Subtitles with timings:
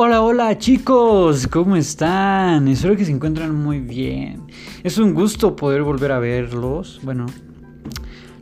[0.00, 2.68] Hola, hola chicos, ¿cómo están?
[2.68, 4.44] Espero que se encuentran muy bien.
[4.84, 7.00] Es un gusto poder volver a verlos.
[7.02, 7.26] Bueno,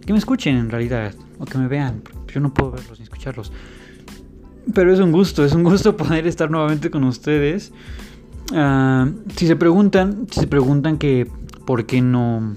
[0.05, 2.03] que me escuchen en realidad, o que me vean.
[2.29, 3.53] Yo no puedo verlos ni escucharlos.
[4.75, 7.73] Pero es un gusto, es un gusto poder estar nuevamente con ustedes.
[8.53, 11.27] Ah, si se preguntan, si se preguntan que
[11.65, 12.53] por qué no,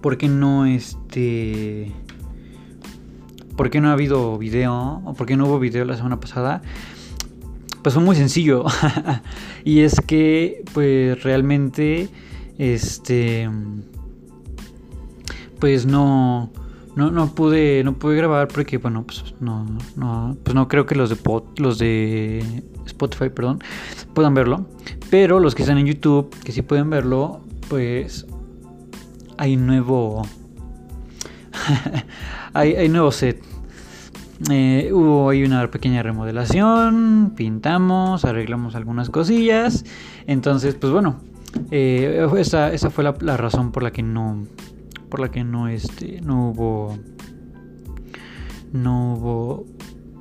[0.00, 1.92] por qué no este,
[3.54, 6.62] por qué no ha habido video o por qué no hubo video la semana pasada,
[7.82, 8.64] pues fue muy sencillo.
[9.64, 12.08] y es que, pues realmente,
[12.58, 13.48] este,
[15.58, 16.52] pues no,
[16.96, 20.94] no, no pude, no pude grabar porque, bueno, pues no, no, pues no creo que
[20.94, 21.16] los de
[21.56, 23.60] los de Spotify, perdón,
[24.14, 24.66] puedan verlo.
[25.10, 28.26] Pero los que están en YouTube, que sí pueden verlo, pues
[29.36, 30.26] hay nuevo,
[32.52, 33.47] hay, hay nuevo set.
[34.50, 39.84] Eh, hubo ahí una pequeña remodelación, pintamos, arreglamos algunas cosillas.
[40.26, 41.20] Entonces, pues bueno,
[41.70, 44.46] eh, esa, fue la, razón por la que no,
[45.08, 46.98] por la que no, este, no hubo,
[48.72, 49.66] no hubo,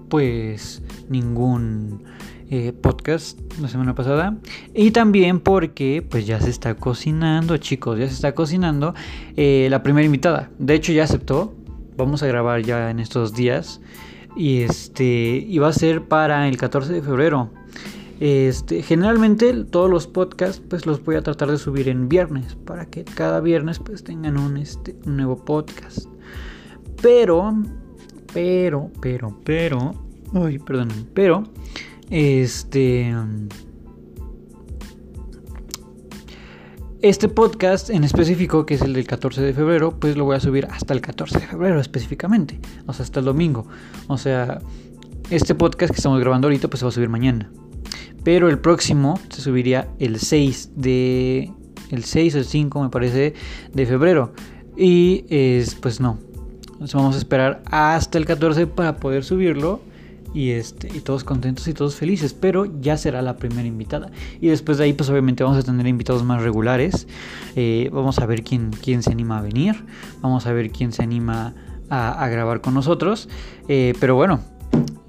[0.09, 2.03] pues ningún
[2.49, 4.35] eh, podcast la semana pasada.
[4.73, 8.95] Y también porque pues ya se está cocinando chicos ya se está cocinando
[9.35, 10.49] la primera invitada.
[10.57, 11.53] De hecho ya aceptó.
[11.97, 13.81] Vamos a grabar ya en estos días
[14.37, 17.49] y este y va a ser para el 14 de febrero.
[18.19, 22.87] Este, generalmente todos los podcasts pues los voy a tratar de subir en viernes para
[22.87, 26.07] que cada viernes pues tengan un, este, un nuevo podcast.
[27.01, 27.53] Pero,
[28.33, 29.93] pero, pero, pero,
[30.33, 31.43] uy, perdón, pero,
[32.09, 33.13] este,
[37.03, 40.39] Este podcast en específico, que es el del 14 de febrero, pues lo voy a
[40.39, 43.67] subir hasta el 14 de febrero específicamente, o sea, hasta el domingo.
[44.07, 44.61] O sea,
[45.29, 47.51] este podcast que estamos grabando ahorita, pues se va a subir mañana.
[48.23, 51.51] Pero el próximo se subiría el 6 de...
[51.91, 53.35] El 6 o el 5 me parece
[53.71, 54.33] de febrero.
[54.75, 56.17] Y es, pues no.
[56.63, 59.81] Entonces vamos a esperar hasta el 14 para poder subirlo
[60.37, 64.11] y, este, y todos contentos y todos felices, pero ya será la primera invitada.
[64.39, 67.07] Y después de ahí, pues obviamente vamos a tener invitados más regulares.
[67.55, 69.83] Eh, vamos a ver quién, quién se anima a venir,
[70.21, 71.55] vamos a ver quién se anima
[71.89, 73.29] a, grabar con nosotros.
[73.67, 74.41] Eh, pero bueno,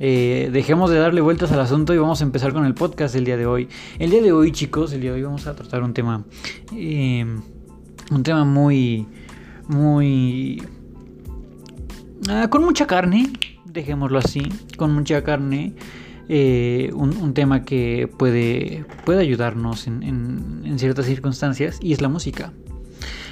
[0.00, 3.26] eh, dejemos de darle vueltas al asunto y vamos a empezar con el podcast del
[3.26, 3.68] día de hoy.
[3.98, 6.24] El día de hoy, chicos, el día de hoy vamos a tratar un tema,
[6.72, 9.06] un tema muy,
[9.68, 10.62] muy,
[12.30, 13.30] ah, con mucha carne,
[13.72, 14.42] dejémoslo así,
[14.76, 15.74] con mucha carne.
[16.30, 22.52] Eh, un, tema que puede, puede ayudarnos en, ciertas circunstancias y es la música.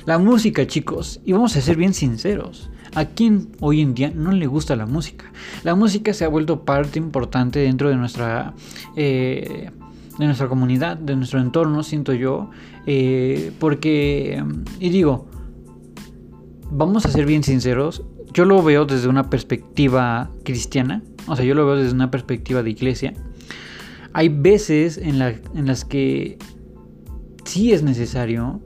[0.07, 4.33] La música, chicos, y vamos a ser bien sinceros, ¿a quién hoy en día no
[4.33, 5.31] le gusta la música?
[5.63, 8.55] La música se ha vuelto parte importante dentro de nuestra,
[8.95, 9.71] eh,
[10.19, 12.51] de nuestra comunidad, de nuestro entorno, siento yo,
[12.87, 14.43] eh, porque,
[14.79, 15.27] y digo,
[16.71, 18.05] vamos a ser bien sinceros,
[18.37, 22.63] yo lo veo desde una perspectiva cristiana, o sea, yo lo veo desde una perspectiva
[22.63, 23.15] de iglesia.
[24.13, 26.37] Hay veces en, las que
[27.47, 28.61] sí es necesario,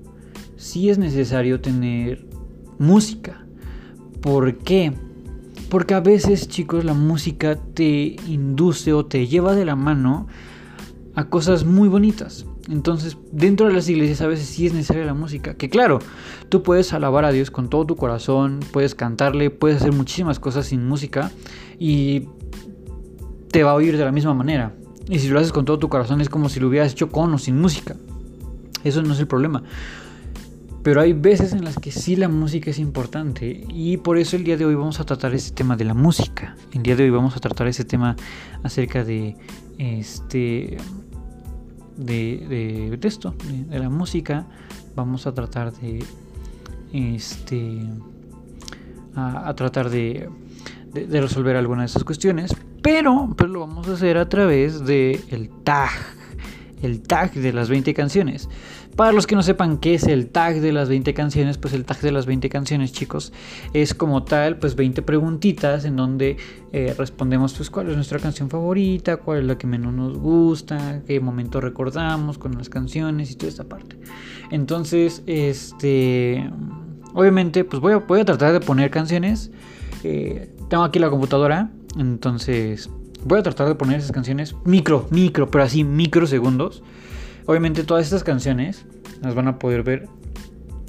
[0.57, 2.27] sí es necesario tener
[2.81, 3.47] música.
[4.21, 4.93] ¿Por qué?
[5.69, 10.27] Porque a veces, chicos, la música te induce o te lleva de la mano
[11.15, 12.45] a cosas muy bonitas.
[12.69, 15.55] Entonces, dentro de las iglesias a veces sí es necesaria la música.
[15.55, 16.01] Que claro,
[16.51, 20.67] tú puedes alabar a Dios con todo tu corazón, puedes cantarle, puedes hacer muchísimas cosas
[20.67, 21.31] sin música
[21.79, 22.29] y
[23.51, 24.75] te va a oír de la misma manera.
[25.09, 27.33] Y si lo haces con todo tu corazón es como si lo hubieras hecho con
[27.33, 27.97] o sin música.
[28.85, 29.63] Eso no es el problema.
[30.83, 34.45] Pero hay veces en las que sí la música es importante y por eso el
[34.45, 36.57] día de hoy vamos a tratar ese tema de la música.
[36.73, 38.17] El día de hoy vamos a tratar ese tema
[38.63, 39.37] acerca de
[39.79, 40.79] este
[41.97, 43.35] de, de, esto,
[43.69, 44.47] de, la música.
[44.97, 46.03] Vamos a tratar de
[46.93, 47.81] este
[49.15, 50.29] a, tratar de,
[50.93, 52.55] de, resolver algunas de esas cuestiones.
[52.83, 55.91] Pero lo vamos a hacer a través del el tag.
[56.83, 58.49] El tag de las 20 canciones.
[59.01, 61.87] Para los que no sepan qué es el tag de las 20 canciones, pues el
[61.87, 63.33] tag de las 20 canciones, chicos,
[63.73, 66.37] es como tal, pues 20 preguntitas en donde
[66.75, 71.01] eh, respondemos pues cuál es nuestra canción favorita, cuál es la que menos nos gusta,
[71.07, 73.97] qué momento recordamos con las canciones y toda esta parte.
[74.51, 76.51] Entonces, este,
[77.15, 79.51] obviamente, pues voy a, tratar de poner canciones.
[80.05, 82.91] Eh, tengo aquí la computadora, entonces
[83.25, 86.83] voy a tratar de poner esas canciones micro, micro, pero así microsegundos.
[87.47, 88.85] Obviamente todas estas canciones
[89.23, 90.09] las van a poder ver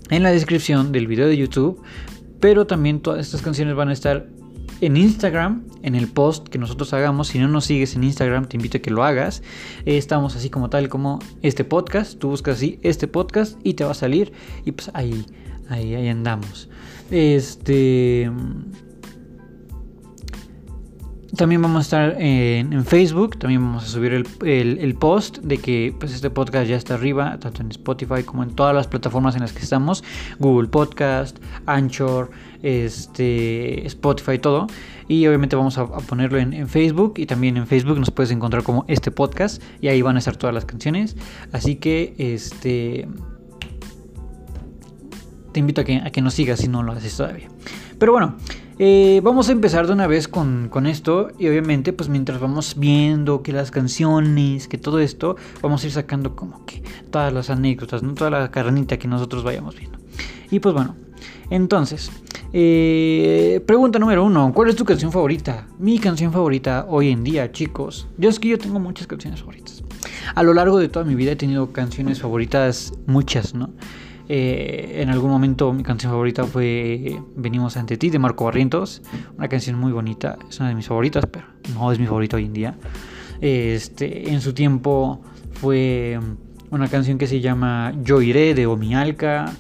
[0.10, 1.82] en la descripción del video de YouTube,
[2.40, 4.28] pero también todas estas canciones van a estar
[4.82, 8.58] en Instagram, en el post que nosotros hagamos, si no nos sigues en Instagram, te
[8.58, 9.44] invito a que lo hagas.
[9.86, 12.18] estamos así como tal como este podcast.
[12.18, 14.34] Tú buscas así este podcast y te va a salir.
[14.66, 15.26] Y pues ahí,
[15.70, 16.68] ahí, ahí andamos.
[17.12, 18.30] Este.
[21.36, 26.14] También vamos a estar en, Facebook, también vamos a subir el, post de que pues,
[26.14, 29.54] este podcast ya está arriba, tanto en Spotify como en todas las plataformas en las
[29.54, 30.04] que estamos,
[30.40, 32.32] Google Podcast, Anchor,
[32.62, 34.68] este, Spotify, todo.
[35.08, 38.84] Y obviamente vamos a, ponerlo en, Facebook y también en Facebook nos puedes encontrar como
[38.90, 41.16] este podcast y ahí van a estar todas las canciones.
[41.54, 43.08] Así que este
[45.54, 47.50] te invito a que, a que nos sigas si no lo haces todavía.
[47.98, 48.36] Pero bueno,
[48.84, 53.44] eh, vamos a empezar de una vez con, esto y obviamente pues mientras vamos viendo
[53.44, 56.82] que las canciones, que todo esto, vamos a ir sacando como que
[57.12, 60.00] todas las anécdotas, toda la carnita que nosotros vayamos viendo.
[60.50, 60.96] Y pues bueno,
[61.52, 62.12] entonces,
[62.54, 65.68] eh, pregunta número uno, ¿cuál es tu canción favorita?
[65.78, 68.08] Mi canción favorita hoy en día, chicos.
[68.18, 69.84] Yo es que yo tengo muchas canciones favoritas.
[70.34, 73.70] A lo largo de toda mi vida he tenido canciones favoritas, muchas, ¿no?
[74.34, 79.02] Eh, en algún momento mi canción favorita fue Venimos ante ti de Marco Barrientos,
[79.38, 82.46] una canción muy bonita, es una de mis favoritas, pero no es mi favorita hoy
[82.46, 82.76] en día.
[83.42, 85.22] Este, en su tiempo
[85.56, 86.18] fue
[86.70, 89.52] una canción que se llama Yo iré de Omialca,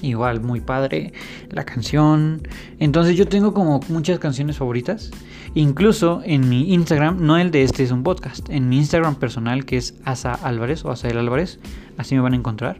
[0.00, 1.12] igual muy padre
[1.50, 2.48] la canción.
[2.78, 5.10] Entonces yo tengo como muchas canciones favoritas.
[5.54, 9.66] Incluso en mi Instagram, no el de este es un podcast, en mi Instagram personal
[9.66, 11.60] que es Asa Álvarez o Asael Álvarez,
[11.98, 12.78] así me van a encontrar.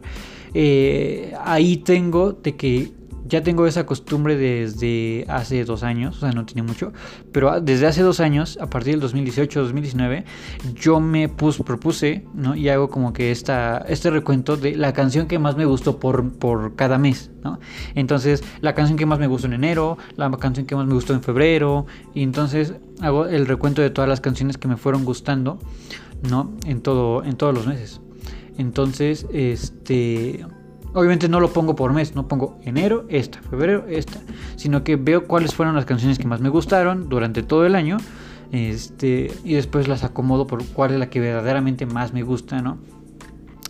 [0.57, 2.93] Eh, ahí tengo de que
[3.27, 6.93] ya tengo esa costumbre desde hace dos años, o sea, no tiene mucho,
[7.33, 10.23] pero desde hace dos años, a partir del 2018-2019,
[10.75, 12.55] yo me propuse, ¿no?
[12.55, 16.31] Y hago como que esta, este recuento de la canción que más me gustó por,
[16.33, 17.59] por cada mes, ¿no?
[17.95, 21.13] Entonces, la canción que más me gustó en enero, la canción que más me gustó
[21.13, 25.59] en febrero, y entonces hago el recuento de todas las canciones que me fueron gustando,
[26.29, 26.53] ¿no?
[26.65, 28.01] En, todo, en todos los meses.
[28.57, 30.45] Entonces, este...
[30.93, 34.21] Obviamente no lo pongo por mes, no pongo enero, esta, febrero, esta,
[34.55, 37.97] sino que veo cuáles fueron las canciones que más me gustaron durante todo el año,
[38.53, 42.77] este, y después las acomodo por cuál es la que verdaderamente más me gusta, ¿no?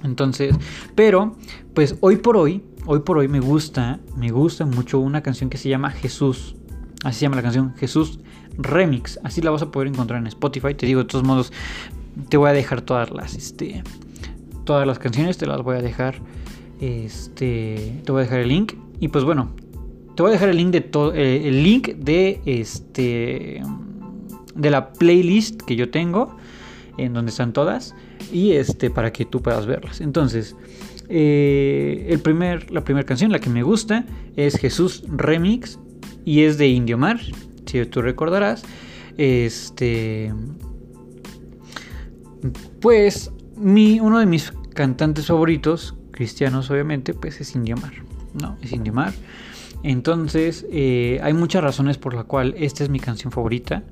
[0.04, 0.56] Entonces,
[0.94, 1.36] pero,
[1.74, 5.58] pues hoy por hoy, hoy por hoy me gusta, me gusta mucho una canción que
[5.58, 6.56] se llama Jesús,
[7.04, 8.20] así se llama la canción Jesús
[8.58, 11.52] Remix, así la vas a poder encontrar en Spotify, te digo, de todos modos,
[12.30, 13.84] te voy a dejar todas las, este,
[14.66, 16.16] todas las canciones te las voy a dejar.
[16.82, 18.74] Este, te voy a dejar el link.
[19.00, 19.52] Y pues bueno,
[20.16, 21.14] te voy a dejar el link de todo.
[21.14, 23.62] Eh, el link de este.
[24.56, 26.36] De la playlist que yo tengo.
[26.98, 27.96] En donde están todas.
[28.34, 28.90] Y este.
[28.90, 30.02] Para que tú puedas verlas.
[30.02, 30.56] Entonces.
[31.08, 35.80] Eh, el primer, la primera canción, la que me gusta, es Jesús Remix.
[36.26, 37.20] Y es de Indio Mar.
[37.66, 38.64] Si tú recordarás.
[39.18, 40.34] Este.
[42.82, 47.94] Pues mi, uno de mis cantantes favoritos, cristianos obviamente, pues es Mar
[48.34, 48.58] ¿no?
[48.62, 49.14] Es Mar
[49.84, 53.84] Entonces, eh, hay muchas razones por la cual esta es mi canción favorita.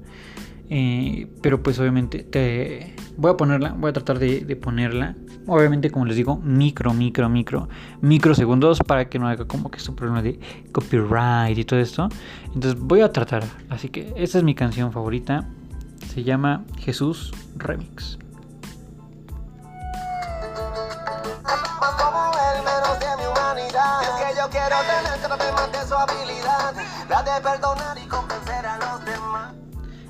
[0.69, 5.15] Eh, pero pues obviamente te voy a ponerla, voy a tratar de, ponerla.
[5.45, 7.68] Obviamente, como les digo, micro, micro, micro,
[8.01, 10.39] micro segundos para que no haga como que es un problema de
[10.71, 12.10] copyright y todo esto.
[12.53, 13.43] Entonces voy a tratar.
[13.70, 15.48] Así que esta es mi canción favorita.
[16.13, 18.17] Se llama Jesús Remix.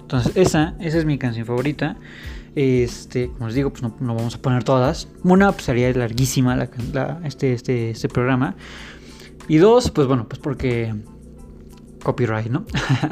[0.01, 1.95] Entonces, esa, esa es mi canción favorita.
[2.55, 5.07] Este, como les digo, pues no, vamos a poner todas.
[5.23, 6.69] Una, pues sería larguísima la,
[7.23, 8.55] este, este, este programa.
[9.47, 10.93] Y dos, pues bueno, pues porque
[12.03, 12.65] copyright, ¿no?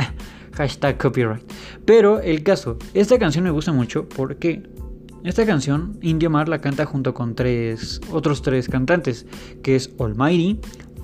[0.54, 1.44] Hashtag copyright.
[1.86, 4.64] Pero el caso, esta canción me gusta mucho porque
[5.24, 9.26] esta canción Indio Mar la canta junto con tres, otros tres cantantes,
[9.64, 10.60] que es Almighty,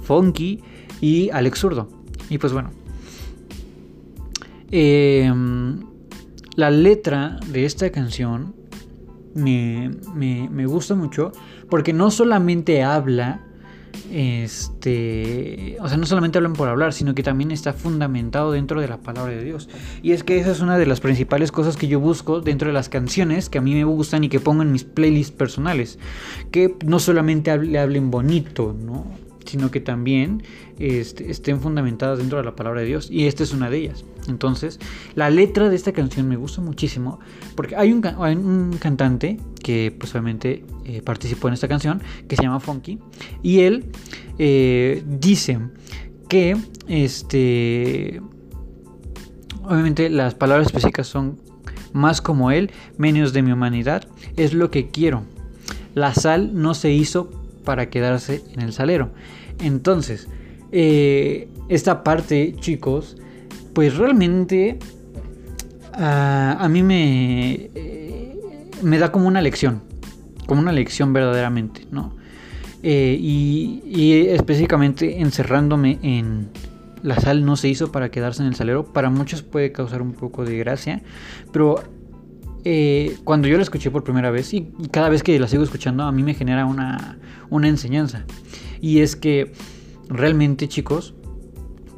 [0.07, 0.63] Funky
[1.01, 1.89] y Alex Zurdo.
[2.29, 2.71] Y pues bueno.
[4.71, 5.81] Em,
[6.55, 8.55] la letra de esta canción
[9.33, 11.31] me, me, gusta mucho
[11.69, 13.43] porque no solamente habla
[14.11, 18.87] este, o sea, no solamente hablan por hablar, sino que también está fundamentado dentro de
[18.87, 19.69] la palabra de Dios.
[20.01, 22.73] Y es que esa es una de las principales cosas que yo busco dentro de
[22.73, 25.99] las canciones que a mí me gustan y que pongo en mis playlists personales,
[26.51, 29.26] que no solamente le hablen bonito, ¿no?
[29.47, 30.43] Sino que también
[30.77, 33.09] este, estén fundamentadas dentro de la palabra de Dios.
[33.09, 34.05] Y esta es una de ellas.
[34.27, 34.79] Entonces,
[35.15, 37.19] la letra de esta canción me gusta muchísimo
[37.55, 38.01] porque hay un,
[38.79, 42.99] cantante que pues obviamente eh, participó en esta canción que se llama Funky
[43.41, 43.85] y él
[44.37, 45.59] eh, dice
[46.29, 48.21] que este
[49.69, 51.39] Obviamente las palabras específicas son
[51.91, 55.23] más como Él, menos de mi humanidad, es lo que quiero.
[55.93, 57.29] La sal no se hizo
[57.67, 59.11] para quedarse en el salero.
[59.61, 60.29] Entonces,
[60.71, 63.17] eh, esta parte, chicos,
[63.73, 64.79] pues realmente
[65.91, 68.39] ah, a mí me, eh,
[68.81, 69.81] me da como una lección,
[70.45, 72.15] como una lección verdaderamente, ¿no?
[72.83, 76.47] Eh, y, y, específicamente encerrándome en
[77.03, 80.13] la sal no se hizo para quedarse en el salero, para muchos puede causar un
[80.13, 81.01] poco de gracia,
[81.51, 81.83] pero
[83.23, 86.11] cuando yo la escuché por primera vez y, cada vez que la sigo escuchando a
[86.11, 87.17] mí me genera una,
[87.49, 88.25] una enseñanza.
[88.81, 89.53] Y es que
[90.09, 91.13] realmente chicos,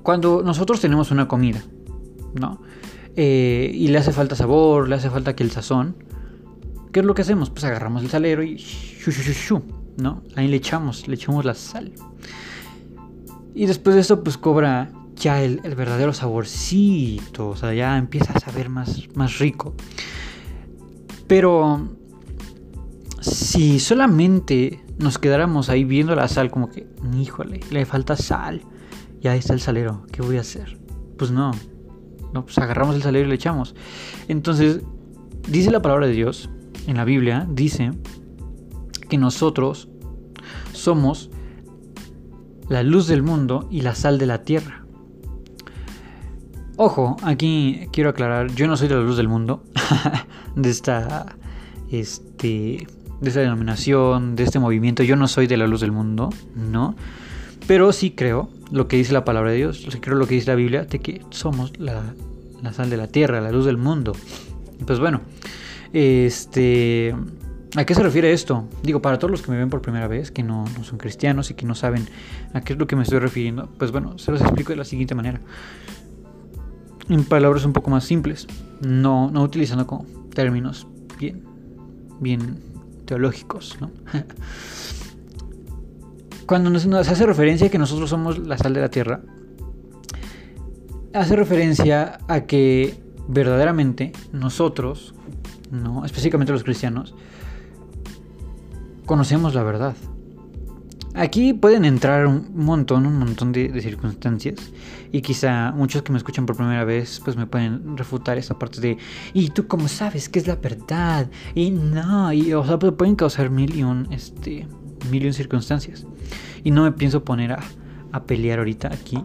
[0.04, 1.64] cuando nosotros tenemos una comida,
[2.34, 2.62] ¿no?
[3.16, 5.96] Eh, y le hace falta sabor, le hace falta que el sazón,
[6.92, 7.50] ¿qué es lo que hacemos?
[7.50, 9.64] Pues agarramos el salero y shu, shu, shu,
[9.98, 10.24] ¿no?
[10.36, 11.92] Ahí le echamos, le echamos la sal.
[13.54, 18.40] Y después de eso, pues cobra ya el, verdadero saborcito, o sea, ya empieza a
[18.40, 19.76] saber más, más rico.
[21.30, 21.88] Pero
[23.22, 28.62] si solamente nos quedáramos ahí viendo la sal como que, híjole, le falta sal.
[29.22, 30.80] Ya está el salero, ¿qué voy a hacer?
[31.20, 31.52] Pues no,
[32.34, 33.76] no, pues agarramos el salero y le echamos.
[34.28, 34.82] Entonces,
[35.48, 36.50] dice la palabra de Dios
[36.88, 37.92] en la Biblia, dice
[39.08, 39.88] que nosotros
[40.74, 41.30] somos
[42.70, 44.79] la luz del mundo y la sal de la tierra.
[46.82, 49.62] Ojo, aquí quiero aclarar, yo no soy de la luz del mundo,
[50.56, 51.36] de esta,
[51.92, 52.88] este,
[53.20, 55.04] de esta denominación, de este movimiento.
[55.04, 56.96] Yo no soy de la luz del mundo, ¿no?
[57.68, 60.48] Pero sí creo lo que dice la palabra de Dios, sí creo lo que dice
[60.48, 62.02] la Biblia, de que somos la,
[62.72, 64.14] sal de la tierra, la luz del mundo.
[64.88, 65.20] Pues bueno,
[65.92, 67.14] este...
[67.76, 68.70] ¿A qué se refiere esto?
[68.84, 71.52] Digo, para todos los que me ven por primera vez, que no, no, son cristianos
[71.52, 72.08] y que no saben
[72.54, 74.86] a qué es lo que me estoy refiriendo, pues bueno, se los explico de la
[74.86, 75.40] siguiente manera.
[77.10, 78.48] En palabras un poco más simples,
[78.82, 80.88] no, no utilizando como términos
[81.20, 81.44] bien,
[82.20, 82.60] bien
[83.06, 83.78] teológicos.
[86.46, 89.22] Cuando nos, hace referencia a que nosotros somos la sal de la tierra,
[91.14, 95.14] hace referencia a que verdaderamente nosotros,
[95.72, 96.06] ¿no?
[96.06, 97.16] específicamente los cristianos,
[99.06, 99.96] conocemos la verdad.
[101.20, 104.72] Aquí pueden entrar un montón, un montón de, circunstancias
[105.12, 108.80] y quizá muchos que me escuchan por primera vez pues me pueden refutar esa parte
[108.80, 108.98] de
[109.34, 111.30] ¿y tú cómo sabes que es la verdad?
[111.56, 114.66] Y no, y o sea, pues, pueden causar mil y un, este,
[115.12, 116.06] mil y un circunstancias.
[116.64, 117.60] Y no me pienso poner a,
[118.14, 119.22] a pelear ahorita aquí.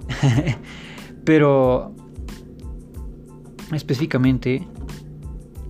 [1.24, 1.94] Pero
[3.72, 4.66] específicamente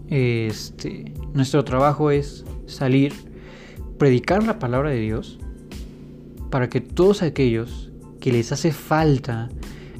[0.08, 3.12] este, nuestro trabajo es salir,
[3.98, 5.38] predicar la palabra de Dios
[6.54, 9.48] para que todos aquellos que les hace falta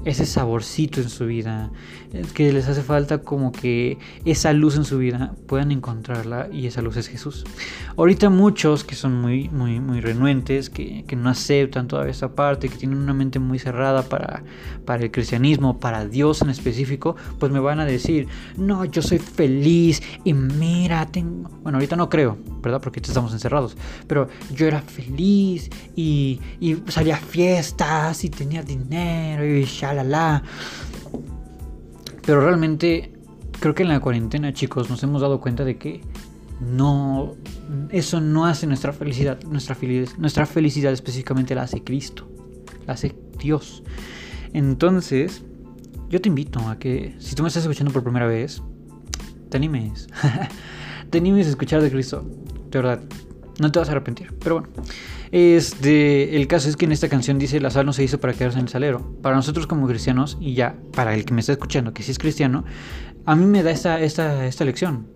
[0.05, 1.73] ese saborcito en su vida,
[2.35, 6.83] que les hace falta como que esa luz en su vida puedan encontrarla y esa
[6.83, 7.45] luz es Jesús.
[7.97, 12.77] Ahorita muchos que son muy, muy, muy renuentes, que, no aceptan toda esa parte, que
[12.77, 14.43] tienen una mente muy cerrada para,
[14.85, 19.19] para el cristianismo, para Dios en específico, pues me van a decir, no, yo soy
[19.19, 21.49] feliz y mira, tengo...
[21.63, 22.81] Bueno, ahorita no creo, ¿verdad?
[22.81, 23.77] Porque estamos encerrados,
[24.09, 30.43] pero yo era feliz y, y salía a fiestas y tenía dinero y shalala.
[32.27, 33.13] Pero realmente
[33.61, 36.01] creo que en la cuarentena, chicos, nos hemos dado cuenta de que
[36.61, 37.37] no
[37.91, 42.29] eso no hace nuestra felicidad, nuestra felicidad, nuestra felicidad específicamente la hace Cristo,
[42.87, 43.83] la hace Dios.
[44.53, 45.43] Entonces,
[46.09, 48.63] yo te invito a que si tú me estás escuchando por primera vez,
[49.51, 50.07] te animes.
[51.11, 52.25] te animes a escuchar de Cristo.
[52.71, 53.03] De verdad,
[53.59, 54.33] no te vas a arrepentir.
[54.39, 54.69] Pero bueno,
[55.37, 58.35] este, el caso es que en esta canción dice la sal no se hizo para
[58.35, 59.17] quedarse en el salero.
[59.21, 62.21] Para nosotros como cristianos, y ya para el que me está escuchando, que sí es
[62.21, 62.63] cristiano,
[63.27, 65.09] a mí me da esta, esta, esta lección.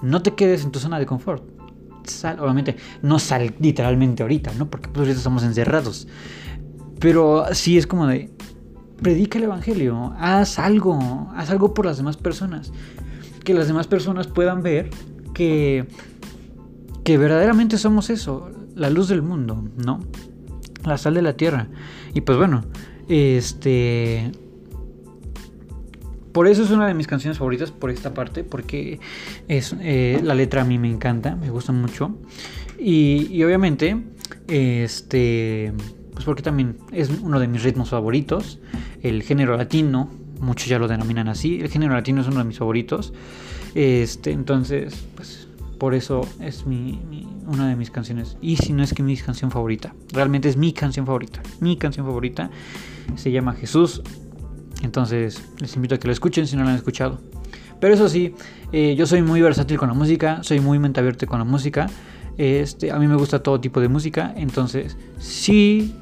[0.00, 1.44] No te quedes en tu zona de confort.
[2.04, 4.70] Sal, obviamente, no sal literalmente ahorita, ¿no?
[4.70, 6.08] Porque pues ahorita estamos encerrados.
[6.98, 8.30] Pero sí es como de,
[9.02, 12.72] predica el Evangelio, haz algo, haz algo por las demás personas.
[13.44, 14.88] Que las demás personas puedan ver
[15.34, 15.86] que,
[17.04, 20.00] que verdaderamente somos eso, la luz del mundo, ¿no?
[20.84, 21.66] La sal de la tierra.
[22.14, 22.64] Y pues bueno,
[23.08, 24.30] este...
[26.32, 29.00] Por eso es una de mis canciones favoritas por esta parte, porque
[29.48, 32.14] es, eh, la letra a mí me encanta, me gusta mucho.
[32.78, 33.96] Y, obviamente,
[34.46, 35.72] este,
[36.12, 38.58] pues porque también es uno de mis ritmos favoritos.
[39.02, 41.58] El género latino, muchos ya lo denominan así.
[41.58, 43.14] El género latino es uno de mis favoritos.
[43.74, 45.45] Este, entonces, pues
[45.78, 47.00] por eso es mi,
[47.46, 48.36] una de mis canciones.
[48.40, 49.94] Y si no es que mi canción favorita.
[50.12, 51.42] Realmente es mi canción favorita.
[51.60, 52.50] Mi canción favorita
[53.14, 54.02] se llama Jesús
[54.82, 57.20] Entonces les invito a que lo escuchen si no lo han escuchado.
[57.80, 58.34] Pero eso sí,
[58.72, 61.88] eh, yo soy muy versátil con la música, soy muy mente abierta con la música.
[62.38, 65.94] Este, a mí me gusta todo tipo de música, entonces si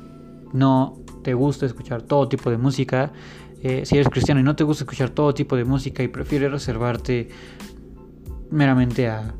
[0.53, 3.13] no te gusta escuchar todo tipo de música,
[3.63, 6.51] eh, si eres cristiano y no te gusta escuchar todo tipo de música y prefieres
[6.51, 7.29] reservarte
[8.51, 9.35] meramente a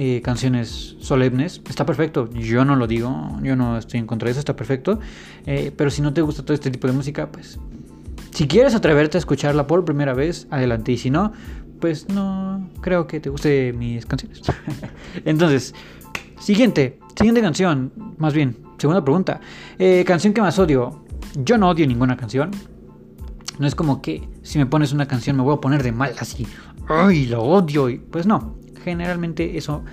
[0.00, 2.30] eh, canciones solemnes, está perfecto.
[2.32, 5.00] Yo no lo digo, yo no estoy en contra de eso, está perfecto.
[5.44, 7.58] Eh, pero si no te gusta todo este tipo de música, pues
[8.30, 10.92] si quieres atreverte a escucharla por primera vez, adelante.
[10.92, 11.32] Y si no,
[11.80, 14.42] pues no creo que te guste mis canciones.
[15.24, 15.74] Entonces,
[16.38, 19.40] siguiente, siguiente canción, más bien, segunda pregunta.
[19.80, 21.02] Eh, canción que más odio.
[21.42, 22.52] Yo no odio ninguna canción.
[23.58, 26.14] No es como que si me pones una canción me voy a poner de mal
[26.20, 26.46] así.
[26.88, 27.88] ¡Ay, lo odio!
[28.12, 29.84] Pues no, generalmente eso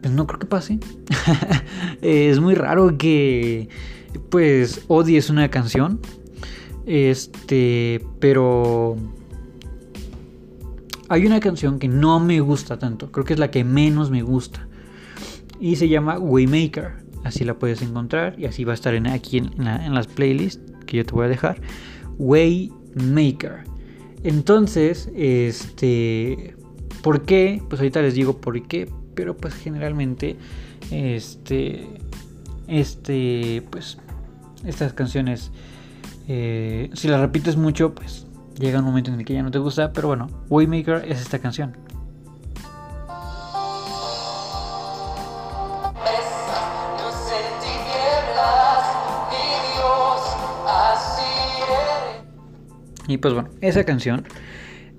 [0.00, 0.78] pues no creo que pase.
[2.02, 3.68] es muy raro que
[4.28, 6.00] pues odies una canción.
[6.86, 8.96] Este, pero
[11.08, 14.22] hay una canción que no me gusta tanto, creo que es la que menos me
[14.22, 14.68] gusta.
[15.58, 17.04] Y se llama Waymaker.
[17.22, 20.98] Así la puedes encontrar y así va a estar aquí en, en las playlists que
[20.98, 21.62] yo te voy a dejar.
[22.18, 23.64] Waymaker.
[24.24, 26.53] Entonces, este,
[27.04, 27.62] ¿Por qué?
[27.68, 30.38] Pues ahorita les digo por qué, pero pues generalmente
[30.90, 31.86] este
[32.66, 33.98] este pues
[34.64, 35.50] estas canciones
[36.28, 38.26] eh, si las repites mucho pues
[38.58, 41.38] llega un momento en el que ya no te gusta pero bueno Waymaker es esta
[41.40, 41.76] canción
[53.06, 54.24] y pues bueno esa canción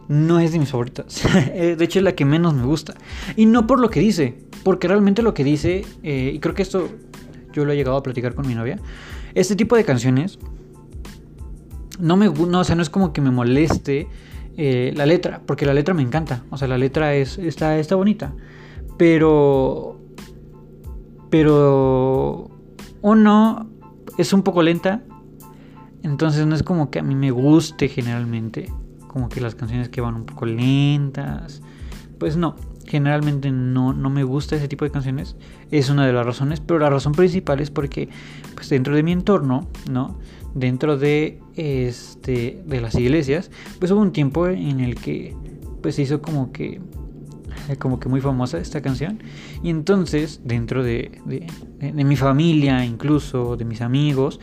[0.07, 1.23] no es de mis favoritas.
[1.53, 2.95] Eh, de hecho, es la que menos me gusta.
[3.35, 6.61] Y no por lo que dice, porque realmente lo que dice, eh, y creo que
[6.61, 6.89] esto
[7.53, 8.79] yo lo he llegado a platicar con mi novia,
[9.33, 10.37] este tipo de canciones
[11.99, 14.07] no me no, o sea, no es como que me moleste
[14.57, 16.43] eh, la letra, porque la letra me encanta.
[16.49, 18.33] O sea, la letra es, está, está bonita.
[18.97, 19.99] Pero.
[21.29, 22.49] Pero.
[23.01, 23.69] Uno
[24.17, 25.03] es un poco lenta.
[26.03, 28.71] Entonces no es como que a mí me guste generalmente
[29.15, 31.61] como que las canciones que van un poco lentas.
[32.19, 35.37] Pues no, generalmente no, no me gusta ese tipo de canciones.
[35.71, 38.09] Es una de las razones, pero la razón principal es porque
[38.55, 40.19] pues dentro de mi entorno, ¿no?
[40.53, 45.33] Dentro de este de las iglesias, pues hubo un tiempo en el que
[45.81, 46.81] pues se hizo como que
[47.79, 49.23] como que muy famosa esta canción
[49.63, 51.47] y entonces dentro de, de,
[51.79, 54.41] de, mi familia incluso de mis amigos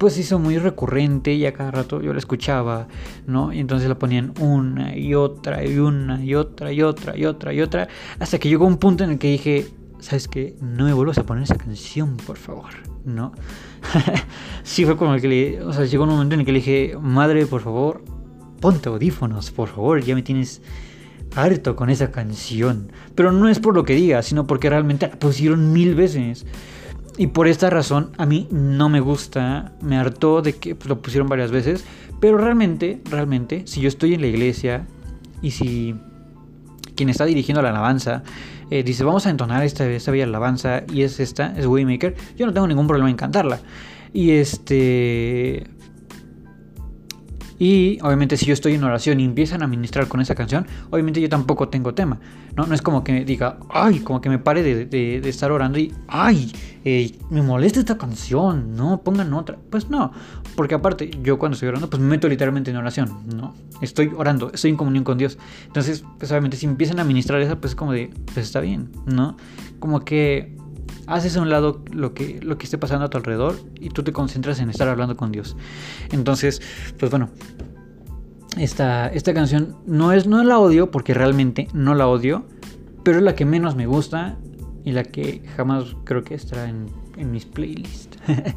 [0.00, 2.88] pues hizo muy recurrente y a cada rato yo la escuchaba,
[3.26, 3.52] ¿no?
[3.52, 7.52] Y entonces la ponían una y otra y una y otra y otra y otra
[7.52, 7.86] y otra,
[8.18, 10.56] hasta que llegó un punto en el que dije, ¿sabes qué?
[10.62, 12.70] No me vuelvas a poner esa canción, por favor,
[13.04, 13.32] ¿no?
[14.62, 16.60] sí fue como el que le, o sea, llegó un momento en el que le
[16.60, 18.02] dije, madre, por favor,
[18.58, 20.62] ponte audífonos, por favor, ya me tienes
[21.36, 22.90] harto con esa canción.
[23.14, 26.46] Pero no es por lo que diga, sino porque realmente la pusieron mil veces.
[27.16, 31.02] Y por esta razón a mí no me gusta, me hartó de que pues, lo
[31.02, 31.84] pusieron varias veces,
[32.20, 34.86] pero realmente, realmente, si yo estoy en la iglesia
[35.42, 35.94] y si
[36.94, 38.22] quien está dirigiendo la alabanza
[38.70, 42.46] eh, dice vamos a entonar esta, esta bella alabanza y es esta, es Waymaker, yo
[42.46, 43.60] no tengo ningún problema en cantarla.
[44.12, 45.66] Y este,
[47.60, 51.20] y obviamente si yo estoy en oración y empiezan a ministrar con esa canción, obviamente
[51.20, 52.18] yo tampoco tengo tema.
[52.56, 55.92] No, no es como que diga, ay, como que me pare de, estar orando y,
[56.08, 56.50] ay,
[56.86, 59.58] eh, me molesta esta canción, no, pongan otra.
[59.68, 60.10] Pues no,
[60.56, 63.54] porque aparte yo cuando estoy orando, pues me meto literalmente en oración, ¿no?
[63.82, 65.36] Estoy orando, estoy en comunión con Dios.
[65.66, 69.36] Entonces, pues obviamente si empiezan a ministrar esa, pues como de, pues está bien, ¿no?
[69.80, 70.56] Como que
[71.10, 74.02] haces a un lado lo que, lo que esté pasando a tu alrededor y tú
[74.02, 75.56] te concentras en estar hablando con Dios.
[76.10, 76.62] Entonces,
[76.98, 77.30] pues bueno,
[78.56, 82.44] esta, esta canción no, es, no la odio porque realmente no la odio,
[83.02, 84.38] pero es la que menos me gusta
[84.84, 88.18] y la que jamás creo que estará en, en mis playlists.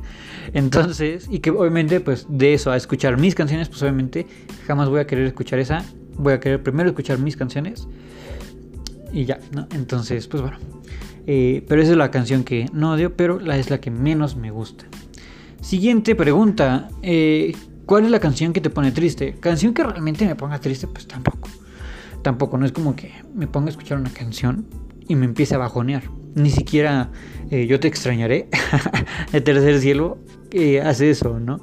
[0.54, 4.28] Entonces, y que obviamente pues de eso a escuchar mis canciones, pues obviamente
[4.68, 5.84] jamás voy a querer escuchar esa.
[6.16, 7.88] Voy a querer primero escuchar mis canciones
[9.12, 9.68] y ya, ¿no?
[9.74, 10.58] Entonces, pues bueno.
[11.26, 14.36] Eh, pero esa es la canción que no odio, pero la es la que menos
[14.36, 14.86] me gusta.
[15.62, 16.90] Siguiente pregunta.
[17.02, 17.56] Eh,
[17.86, 19.36] ¿Cuál es la canción que te pone triste?
[19.40, 21.50] Canción que realmente me ponga triste, pues tampoco.
[22.22, 24.66] Tampoco, no es como que me ponga a escuchar una canción
[25.08, 26.04] y me empiece a bajonear.
[26.36, 27.12] Ni siquiera
[27.52, 28.48] eh, yo te extrañaré
[29.32, 30.18] de tercer cielo
[30.84, 31.60] hace eso, ¿no?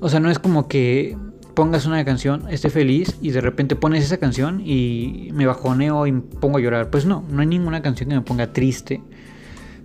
[0.00, 1.16] O sea, no es como que
[1.58, 6.12] pongas una canción, esté feliz y de repente pones esa canción y me bajoneo y
[6.12, 6.88] pongo a llorar.
[6.88, 9.02] Pues no, no hay ninguna canción que me ponga triste.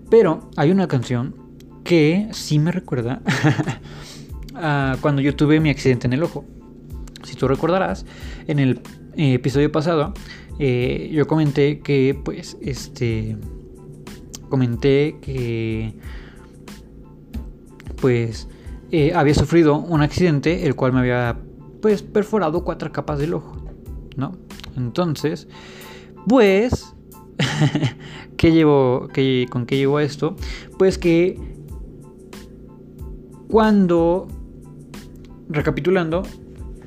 [0.07, 1.35] Pero hay una canción
[1.83, 3.23] que sí me recuerda
[5.01, 6.45] cuando yo tuve mi accidente en el ojo.
[7.23, 8.05] Si tú recordarás,
[8.45, 8.81] en el
[9.17, 10.13] eh, episodio pasado
[10.59, 13.35] eh, yo comenté que, pues, este,
[14.47, 15.95] comenté que,
[17.99, 18.47] pues,
[18.91, 21.35] eh, había sufrido un accidente el cual me había,
[21.83, 23.57] pues, perforado cuatro capas del ojo,
[24.15, 24.37] ¿no?
[24.77, 25.49] Entonces,
[26.29, 26.95] pues,
[28.37, 30.37] ¿qué llevo, qué, ¿con qué llevo esto?
[30.77, 31.37] Pues que
[33.49, 34.29] cuando,
[35.49, 36.23] recapitulando,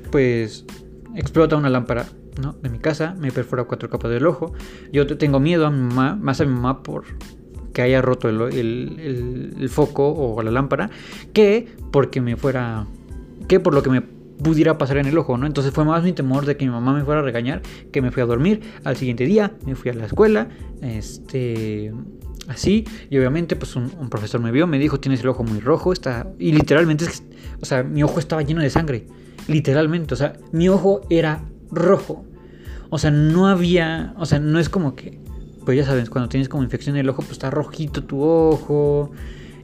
[0.09, 0.65] pues
[1.13, 2.07] explota una lámpara
[2.41, 2.53] ¿no?
[2.53, 4.53] de mi casa, me perfora cuatro capas del ojo.
[4.91, 7.03] Yo tengo miedo a mi mamá, más a mi mamá por
[7.71, 10.89] que haya roto el, foco o la lámpara,
[11.33, 12.87] que porque me fuera,
[13.47, 15.45] que por lo que me pudiera pasar en el ojo, ¿no?
[15.45, 18.11] Entonces fue más mi temor de que mi mamá me fuera a regañar, que me
[18.11, 18.61] fui a dormir.
[18.83, 20.49] Al siguiente día me fui a la escuela,
[20.81, 21.91] este,
[22.47, 25.93] así, y obviamente pues un, profesor me vio, me dijo, tienes el ojo muy rojo,
[25.93, 27.05] está, y literalmente,
[27.61, 29.07] o sea, mi ojo estaba lleno de sangre,
[29.47, 32.25] literalmente, o sea, mi ojo era rojo.
[32.89, 35.19] O sea, no había, o sea, no es como que,
[35.65, 39.11] pues ya sabes, cuando tienes como infección en el ojo, pues está rojito tu ojo,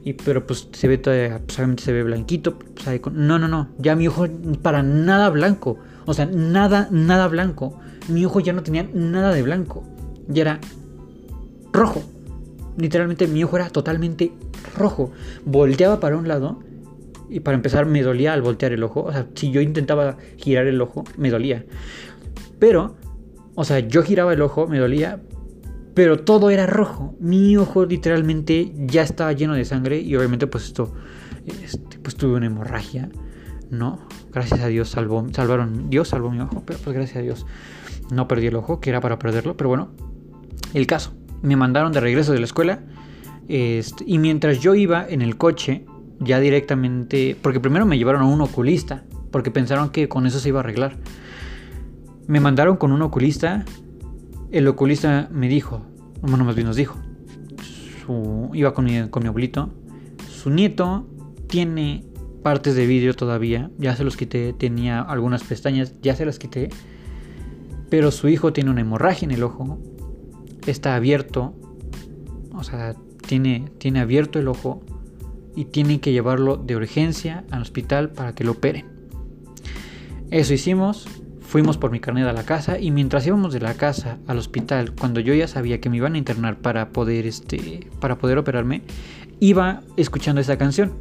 [0.04, 3.70] y pero pues se ve todavía, pues obviamente se ve blanquito, pues, no, no, no,
[3.78, 4.26] ya mi ojo
[4.62, 9.42] para nada blanco, o sea, nada, nada blanco, mi ojo ya no tenía nada de
[9.42, 9.82] blanco,
[10.28, 10.60] ya era
[11.72, 12.02] rojo,
[12.76, 14.32] literalmente mi ojo era totalmente
[14.76, 15.12] rojo,
[15.44, 16.60] volteaba para un lado
[17.28, 19.02] y para empezar me dolía al voltear el ojo.
[19.02, 21.64] O sea, si yo intentaba girar el ojo, me dolía.
[22.58, 22.96] Pero,
[23.54, 25.20] o sea, yo giraba el ojo, me dolía,
[25.94, 27.14] pero todo era rojo.
[27.20, 30.92] Mi ojo literalmente ya estaba lleno de sangre y obviamente pues esto,
[31.46, 33.08] este, pues tuve una hemorragia,
[33.70, 34.06] ¿no?
[34.32, 37.46] Gracias a Dios salvó, salvaron, Dios salvó mi ojo, pero pues gracias a Dios
[38.10, 39.88] no perdí el ojo, que era para perderlo, pero bueno,
[40.74, 42.80] el caso, me mandaron de regreso de la escuela
[43.48, 45.84] este, y mientras yo iba en el coche,
[46.20, 50.48] ya directamente, porque primero me llevaron a un oculista, porque pensaron que con eso se
[50.48, 50.96] iba a arreglar.
[52.26, 53.64] Me mandaron con un oculista,
[54.54, 55.82] el oculista me dijo,
[56.22, 56.96] bueno, más bien nos dijo,
[58.52, 59.70] iba con mi, con abuelito,
[60.30, 61.08] su nieto
[61.48, 62.04] tiene
[62.44, 66.68] partes de vidrio todavía, ya se los quité, tenía algunas pestañas, ya se las quité,
[67.90, 69.80] pero su hijo tiene una hemorragia en el ojo,
[70.68, 71.52] está abierto,
[72.54, 72.94] o sea,
[73.26, 74.84] tiene, tiene abierto el ojo
[75.56, 78.86] y tienen que llevarlo de urgencia al hospital para que lo operen.
[80.30, 81.08] Eso hicimos,
[81.54, 84.92] fuimos por mi carnet a la casa y mientras íbamos de la casa al hospital,
[84.98, 88.82] cuando yo ya sabía que me iban a internar para poder, este, para poder operarme,
[89.38, 90.94] iba escuchando esa canción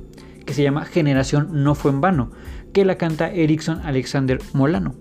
[0.46, 2.30] que se llama Generación no fue en vano,
[2.72, 4.94] que la canta Erickson Alexander Molano.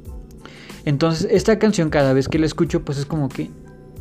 [0.87, 3.51] Entonces, esta canción cada vez que la escucho, pues es como que,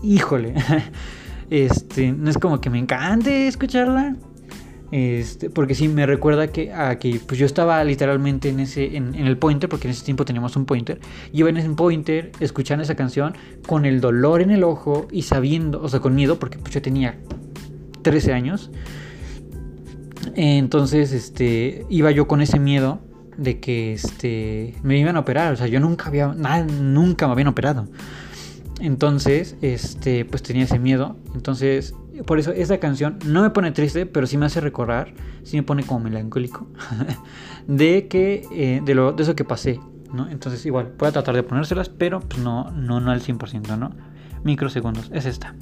[0.01, 0.55] híjole,
[1.49, 4.15] este, no es como que me encante escucharla,
[4.91, 9.37] este, porque sí me recuerda que, a pues yo estaba literalmente en ese en, el
[9.37, 10.99] pointer, porque en ese tiempo teníamos un pointer.
[11.31, 13.33] Yo en ese pointer escuchando esa canción
[13.65, 16.81] con el dolor en el ojo y sabiendo, o sea, con miedo, porque pues yo
[16.81, 17.17] tenía
[18.01, 18.69] 13 años.
[20.35, 22.99] Entonces, este, iba yo con ese miedo
[23.37, 25.53] de que este, me iban a operar.
[25.53, 27.87] O sea, yo nunca había, nada, nunca me habían operado.
[28.81, 31.15] Entonces, este, pues tenía ese miedo.
[31.33, 35.57] Entonces, por eso esa canción no me pone triste, pero sí me hace recordar, sí
[35.57, 36.67] me pone como melancólico
[37.67, 39.79] de que eh, de, lo, de eso que pasé,
[40.13, 40.29] ¿no?
[40.29, 43.91] Entonces igual, voy a tratar de ponérselas, pero pues no, no, no al 100%, ¿no?
[44.43, 45.55] Microsegundos, es esta.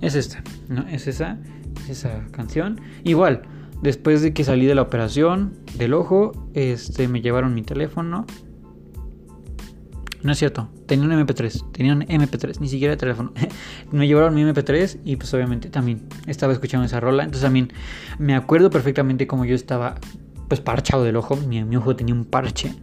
[0.00, 0.86] Es esta, ¿no?
[0.88, 1.38] Es esa,
[1.82, 2.80] es esa canción.
[3.04, 3.42] Igual,
[3.82, 8.26] Después de que salí de la operación del ojo, este, me llevaron mi teléfono.
[10.22, 13.32] No es cierto, tenía un MP3, tenía un MP3, ni siquiera teléfono.
[13.92, 17.22] me llevaron mi MP3 y pues obviamente también estaba escuchando esa rola.
[17.22, 17.72] Entonces también
[18.18, 19.94] me acuerdo perfectamente como yo estaba
[20.48, 22.74] pues parchado del ojo, mi, ojo tenía un parche.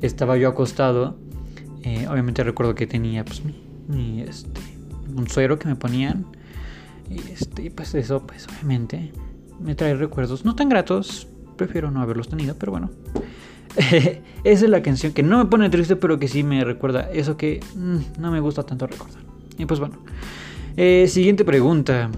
[0.00, 1.16] Estaba yo acostado.
[1.82, 3.42] Eh, obviamente recuerdo que tenía pues
[3.88, 4.60] mi, este,
[5.14, 6.26] un suero que me ponían.
[7.08, 9.12] Y este, pues eso, pues obviamente
[9.62, 11.28] me trae recuerdos no tan gratos.
[11.56, 12.90] Prefiero no haberlos tenido, pero bueno.
[13.76, 17.36] Esa es la canción que no me pone triste, pero que sí me recuerda eso
[17.36, 19.22] que mm, no me gusta tanto recordar.
[19.58, 19.98] Y pues bueno.
[20.76, 22.10] Eh, siguiente pregunta.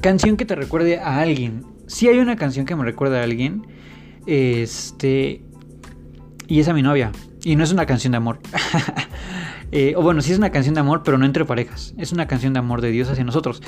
[0.00, 1.64] Canción que te recuerde a alguien.
[1.86, 3.66] Si hay una canción que me recuerda a alguien.
[4.26, 5.42] Este.
[6.46, 7.12] Y es a mi novia.
[7.44, 8.38] Y no es una canción de amor.
[9.70, 11.92] Eh, o bueno, sí es una canción de amor, pero no entre parejas.
[11.98, 13.62] Es una canción de amor de Dios hacia nosotros.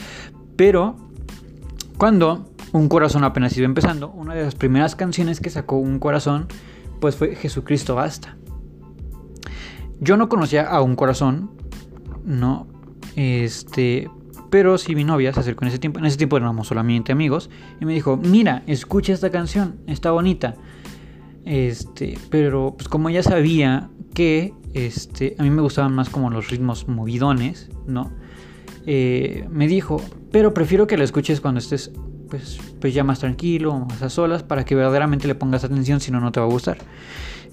[0.57, 1.10] Pero
[2.01, 6.47] cuando Un Corazón apenas iba empezando, una de las primeras canciones que sacó Un Corazón,
[6.99, 8.39] pues fue Jesucristo Basta.
[10.01, 11.51] yo no conocía a un corazón,
[12.25, 12.67] no,
[13.17, 14.09] este,
[14.49, 17.51] pero sí mi novia se acercó en ese tiempo, en ese tiempo éramos solamente amigos,
[17.83, 20.55] y me dijo, mira, escucha esta canción, está bonita.
[21.45, 26.49] Este, pero pues como ella sabía que este, a mí me gustaban más como los
[26.49, 28.11] ritmos movidones, ¿no?
[28.87, 31.91] Eh, me dijo, pero prefiero que la escuches cuando estés
[32.31, 36.11] pues, pues ya más tranquilo, más a solas, para que verdaderamente le pongas atención, si
[36.11, 36.79] no, no te va a gustar.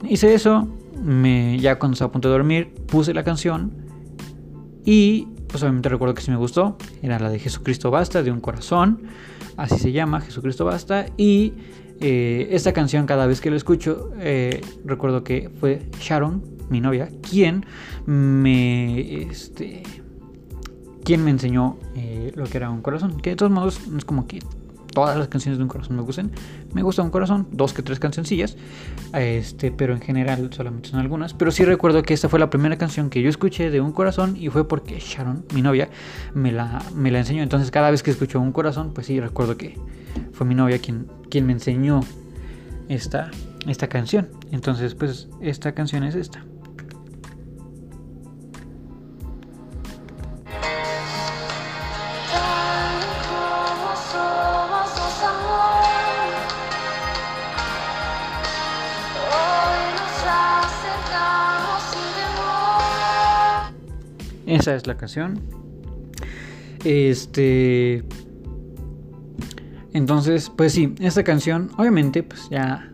[0.08, 0.68] Hice eso,
[1.04, 3.72] me, ya cuando estaba a punto de dormir, puse la canción
[4.86, 8.40] y pues obviamente recuerdo que sí me gustó, era la de Jesucristo Basta, de un
[8.40, 9.04] corazón,
[9.56, 11.54] así se llama, Jesucristo Basta, y
[12.00, 17.10] eh, esta canción cada vez que la escucho, eh, recuerdo que fue Sharon, mi novia,
[17.28, 17.66] quien
[18.06, 19.84] me, este,
[21.08, 24.04] quien me enseñó eh, lo que era un corazón, que de todos modos no es
[24.04, 24.40] como que
[24.94, 26.32] todas las canciones de un corazón me gusten.
[26.74, 28.58] Me gusta un corazón, dos que tres cancioncillas,
[29.14, 31.34] este, pero en general solamente son algunas.
[31.34, 34.36] Pero sí recuerdo que esta fue la primera canción que yo escuché de un corazón
[34.36, 35.88] y fue porque Sharon, mi novia,
[36.34, 37.42] me la, me la enseñó.
[37.42, 39.80] Entonces cada vez que escucho un corazón, pues sí recuerdo que
[40.34, 42.02] fue mi novia quien, quien me enseñó
[42.90, 43.32] esta,
[43.66, 44.28] esta canción.
[44.52, 46.44] Entonces pues esta canción es esta.
[64.48, 65.40] Esa es la canción.
[66.84, 68.04] Este.
[69.94, 72.92] Entonces, pues sí, esta canción, obviamente, pues ya.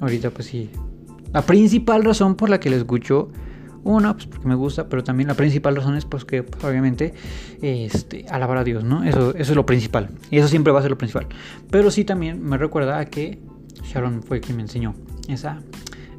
[0.00, 0.70] Ahorita, pues sí.
[1.32, 3.30] La principal razón por la que la escucho.
[3.84, 7.14] Una, pues porque me gusta, pero también la principal razón es pues que obviamente
[7.62, 9.02] este, alabar a Dios, ¿no?
[9.02, 10.10] Eso, eso es lo principal.
[10.30, 11.26] Y eso siempre va a ser lo principal.
[11.68, 13.40] Pero sí también me recuerda a que
[13.82, 14.94] Sharon fue quien me enseñó
[15.28, 15.62] esa,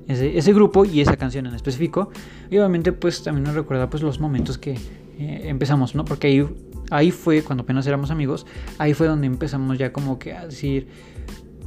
[0.08, 2.10] ese, grupo y esa canción en específico.
[2.50, 6.06] Y obviamente pues también nos recuerda pues los momentos que eh, empezamos, ¿no?
[6.06, 6.48] Porque ahí,
[6.90, 8.46] ahí fue cuando apenas éramos amigos,
[8.78, 10.88] ahí fue donde empezamos ya como que a decir,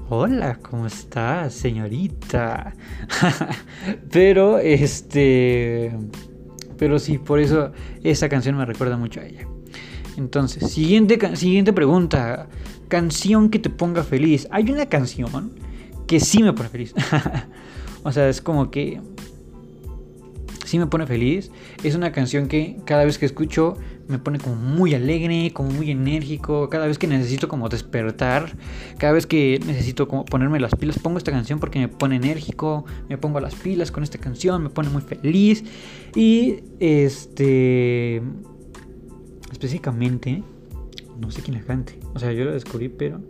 [0.09, 2.75] hola, ¿cómo estás, señorita?
[4.11, 5.93] pero este...
[6.79, 7.73] Pero sí, por eso
[8.05, 9.49] esa canción me recuerda mucho a ella.
[10.19, 12.49] Entonces, siguiente, siguiente pregunta.
[12.89, 14.47] Canción que te ponga feliz.
[14.51, 15.53] Hay una canción
[16.07, 16.95] que sí me pone feliz.
[18.07, 19.01] O sea, es como que
[20.65, 21.51] sí me pone feliz.
[21.83, 25.91] Es una canción que cada vez que escucho me pone como muy alegre, como muy
[25.91, 26.71] enérgico.
[26.71, 28.57] Cada vez que necesito como despertar,
[28.99, 32.85] cada vez que necesito como ponerme las pilas, pongo esta canción porque me pone enérgico,
[33.09, 35.65] me pongo las pilas con esta canción, me pone muy feliz.
[36.15, 38.23] Y este
[39.51, 40.45] específicamente
[41.21, 41.99] no sé quién la cante.
[42.15, 43.21] O sea, yo la descubrí, pero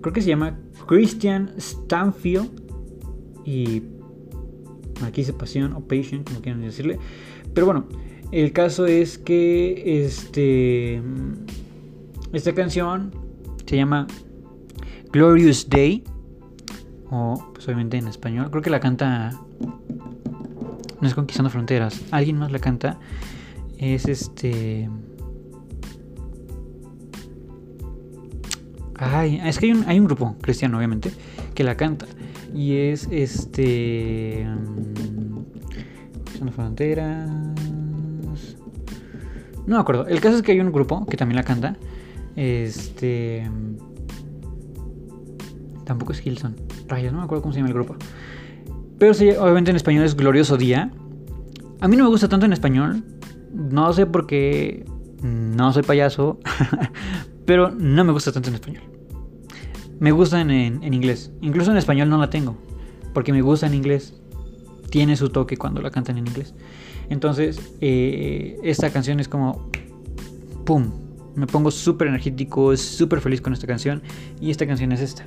[0.00, 2.63] creo que se llama Christian Stanfield
[3.44, 3.82] y
[5.04, 6.98] aquí dice pasión o passion, como quieran decirle.
[7.52, 7.86] Pero bueno,
[8.32, 11.02] el caso es que este
[12.32, 13.12] esta canción
[13.66, 14.06] se llama
[15.12, 16.04] Glorious Day
[17.10, 18.50] o pues obviamente en español.
[18.50, 19.40] Creo que la canta
[21.00, 22.98] no es Conquistando Fronteras, alguien más la canta.
[23.78, 24.88] Es este
[28.96, 31.12] Ay, es que hay un grupo cristiano, obviamente,
[31.54, 32.06] que la canta.
[32.54, 34.46] Y es este.
[36.38, 37.28] Son fronteras.
[39.66, 40.06] No me acuerdo.
[40.06, 41.76] El caso es que hay un grupo que también la canta.
[42.36, 43.50] Este.
[45.84, 46.54] Tampoco es Hilson.
[46.86, 47.96] Rayos, no me acuerdo cómo se llama el grupo.
[48.98, 50.92] Pero sí, obviamente en español es Glorioso Día.
[51.80, 53.02] A mí no me gusta tanto en español.
[53.52, 54.86] No sé por qué.
[55.22, 56.38] No soy payaso.
[57.46, 58.93] pero no me gusta tanto en español
[60.04, 61.30] me gusta en, inglés.
[61.40, 62.58] Incluso en español no la tengo.
[63.14, 64.12] Porque me gusta en inglés.
[64.90, 66.52] Tiene su toque cuando la cantan en inglés.
[67.08, 69.70] Entonces, eh, esta canción es como...
[70.66, 70.90] ¡Pum!
[71.34, 74.02] Me pongo súper energético, súper feliz con esta canción.
[74.42, 75.24] Y esta canción es esta.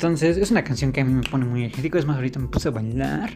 [0.00, 1.98] Entonces, es una canción que a mí me pone muy energético.
[1.98, 3.32] Es más, ahorita me puse a bailar.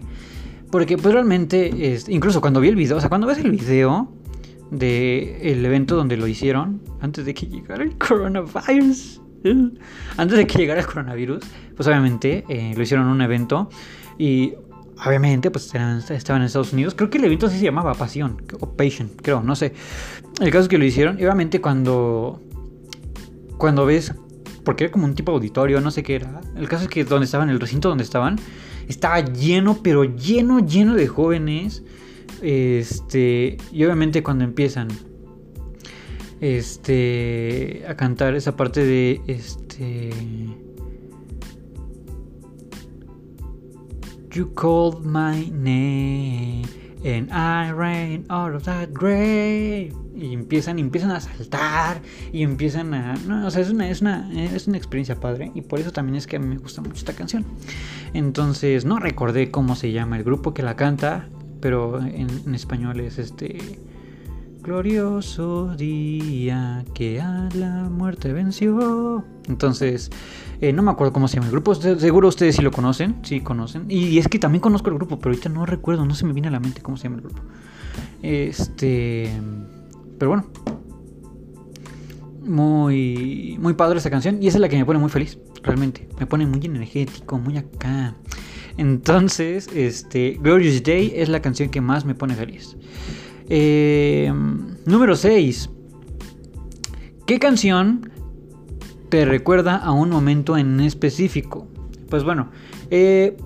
[0.71, 4.11] Porque, pues realmente, es, incluso cuando vi el video, o sea, cuando ves el video
[4.71, 9.21] del el evento donde lo hicieron, antes de que llegara el coronavirus,
[10.17, 11.45] antes de que llegara el coronavirus,
[11.77, 13.69] pues obviamente eh, lo hicieron en un evento
[14.17, 14.55] y
[15.07, 16.95] obviamente pues estaban en Estados Unidos.
[16.95, 19.75] Creo que el evento así se llamaba Pasión o Passion, creo, no sé.
[20.41, 22.41] El caso es que lo hicieron y obviamente cuando
[23.59, 24.15] cuando ves
[24.65, 26.41] porque era como un tipo auditorio, no sé qué era.
[26.57, 28.39] El caso es que donde estaban, el recinto donde estaban,
[28.89, 31.83] estaba lleno, pero lleno, lleno de jóvenes.
[32.43, 34.89] Este, y obviamente cuando empiezan
[36.41, 40.11] este a cantar esa parte de este
[44.31, 49.93] You called my name and I ran out of that grave.
[50.17, 52.01] Y empiezan, empiezan a saltar
[52.33, 53.15] y empiezan a.
[53.27, 55.53] No, o sea, es una, es, una, es una experiencia padre.
[55.55, 57.45] Y por eso también es que a mí me gusta mucho esta canción.
[58.15, 61.29] Entonces, no recordé cómo se llama el grupo que la canta.
[61.61, 63.79] Pero en, en español es este.
[64.63, 69.23] Glorioso día que a la muerte venció.
[69.47, 70.11] Entonces,
[70.61, 71.75] eh, no me acuerdo cómo se llama el grupo.
[71.75, 73.17] Seguro ustedes sí lo conocen.
[73.23, 73.87] Sí, conocen.
[73.89, 76.05] Y es que también conozco el grupo, pero ahorita no recuerdo.
[76.05, 77.43] No se me viene a la mente cómo se llama el grupo.
[78.23, 79.31] Este.
[80.19, 80.47] Pero bueno.
[82.45, 84.43] Muy, muy padre esta canción.
[84.43, 85.39] Y esa es la que me pone muy feliz.
[85.63, 86.09] Realmente.
[86.19, 88.15] Me pone muy energético, muy acá.
[88.77, 90.39] Entonces, este.
[90.41, 92.77] Glorious Day es la canción que más me pone feliz.
[93.49, 94.33] Eh,
[94.87, 95.71] número 6.
[97.27, 98.11] ¿Qué canción
[99.15, 101.69] te recuerda a un momento en específico?
[102.11, 102.51] Pues bueno,
[102.91, 103.37] eh,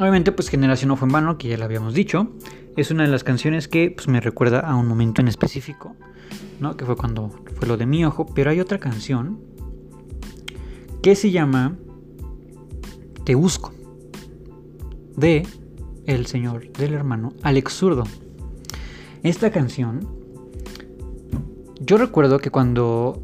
[0.00, 2.32] obviamente pues Generación no fue en vano, que ya lo habíamos dicho.
[2.76, 5.94] Es una de las canciones que pues, me recuerda a un momento en específico,
[6.58, 6.76] ¿no?
[6.76, 8.26] Que fue cuando fue lo de mi ojo.
[8.34, 9.38] Pero hay otra canción
[11.02, 11.76] que se llama
[13.24, 13.72] Te busco,
[15.16, 15.46] de
[16.06, 18.02] el señor del hermano Alex Zurdo.
[19.22, 20.08] Esta canción,
[21.78, 23.22] yo recuerdo que cuando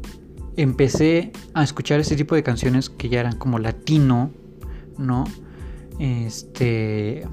[0.57, 4.31] empecé a escuchar este tipo de canciones que ya eran como latino,
[4.97, 5.23] ¿no?
[5.99, 7.25] Este.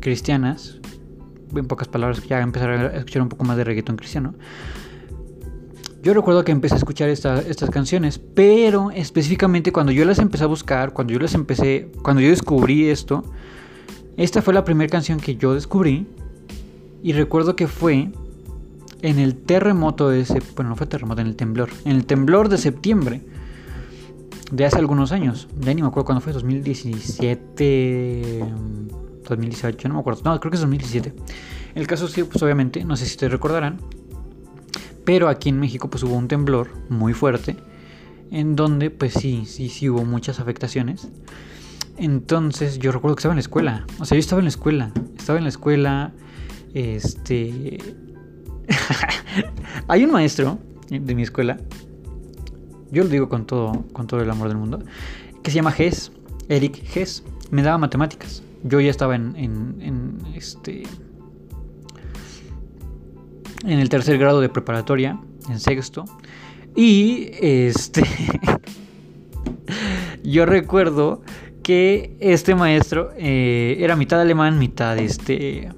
[0.00, 0.80] cristianas.
[1.54, 4.34] En pocas palabras, ya empezar a escuchar un poco más de reggaetón cristiano.
[6.02, 10.48] Yo recuerdo que empecé a escuchar estas canciones, pero específicamente cuando yo las empecé a
[10.48, 13.24] buscar, cuando yo las empecé, cuando yo descubrí esto,
[14.16, 16.06] esta fue la primera canción que yo descubrí
[17.02, 18.10] y recuerdo que fue
[19.04, 22.48] en el terremoto de ese, bueno, no fue terremoto, en el temblor, en el temblor
[22.48, 23.20] de septiembre
[24.50, 25.46] de hace algunos años.
[25.60, 28.46] Ya ni me acuerdo cuándo fue, 2017,
[29.28, 30.22] 2018, no me acuerdo.
[30.24, 31.12] No, creo que es 2017.
[31.74, 33.78] El caso es que, pues obviamente, no sé si ustedes recordarán,
[35.04, 37.58] pero aquí en México pues hubo un temblor muy fuerte,
[38.30, 41.08] en donde pues sí, sí, sí hubo muchas afectaciones.
[41.98, 44.92] Entonces yo recuerdo que estaba en la escuela, o sea, yo estaba en la escuela,
[45.18, 46.14] estaba en la escuela,
[46.72, 47.96] este.
[49.88, 51.58] Hay un maestro de mi escuela,
[52.90, 54.80] yo lo digo con todo, con todo el amor del mundo,
[55.42, 56.12] que se llama Gess,
[56.48, 57.24] Eric Gess.
[57.50, 58.42] Me daba matemáticas.
[58.62, 60.84] Yo ya estaba en, en, este.
[63.64, 66.04] En el tercer grado de preparatoria, en sexto.
[66.74, 68.04] Y este.
[70.24, 71.22] yo recuerdo
[71.62, 75.70] que este maestro eh, era mitad alemán, mitad este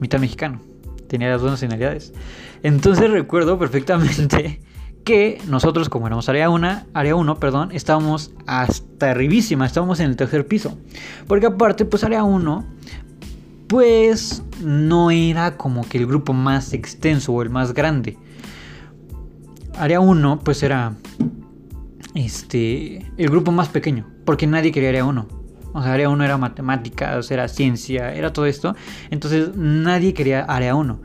[0.00, 0.71] mitad mexicano.
[1.12, 2.14] Tenía las dos nacionalidades.
[2.62, 4.62] Entonces recuerdo perfectamente
[5.04, 10.16] que nosotros, como éramos área 1, área 1, perdón, estábamos hasta arribísima, estábamos en el
[10.16, 10.78] tercer piso.
[11.26, 12.64] Porque aparte, pues área 1,
[13.68, 18.16] pues no era como que el grupo más extenso o el más grande.
[19.76, 20.94] Área 1, pues era
[22.14, 25.41] este el grupo más pequeño, porque nadie quería área 1.
[25.72, 28.74] O sea, área 1 era matemáticas, era ciencia, era todo esto.
[29.10, 31.00] Entonces nadie quería área 1.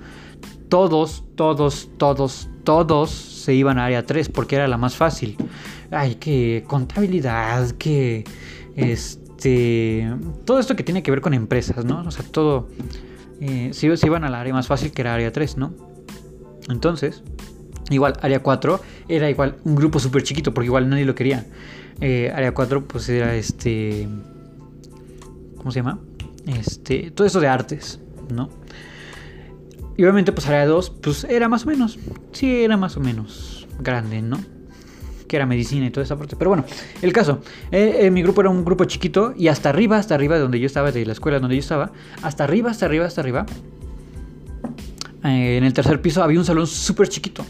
[0.70, 5.38] Todos, todos, todos, todos se iban a área 3 porque era la más fácil.
[5.92, 8.26] Ay, que contabilidad, que
[8.76, 10.14] este.
[10.46, 12.04] Todo esto que tiene que ver con empresas, ¿no?
[12.06, 12.68] O sea, todo.
[13.40, 15.74] Eh, se, iban a la área más fácil que era área 3, ¿no?
[16.70, 17.24] Entonces,
[17.90, 21.46] igual, área 4 era igual un grupo súper chiquito porque igual nadie lo quería.
[22.02, 24.08] Eh, área 4 pues era este
[25.68, 26.00] ¿cómo se llama?
[26.46, 28.00] Este, todo eso de artes,
[28.34, 28.48] ¿no?
[29.98, 32.00] Y obviamente pues área 2 pues era más o menos,
[32.32, 34.40] sí era más o menos grande, ¿no?
[35.28, 36.38] Que era medicina y toda esa parte.
[36.38, 36.64] Pero bueno,
[37.02, 37.42] el caso,
[37.74, 40.62] eh, eh, mi grupo era un grupo chiquito y hasta arriba, hasta arriba de donde
[40.62, 41.92] yo estaba, de la escuela donde yo estaba,
[42.22, 43.46] hasta arriba, hasta arriba, hasta arriba,
[45.26, 47.46] eh, en el tercer piso había un salón súper chiquito.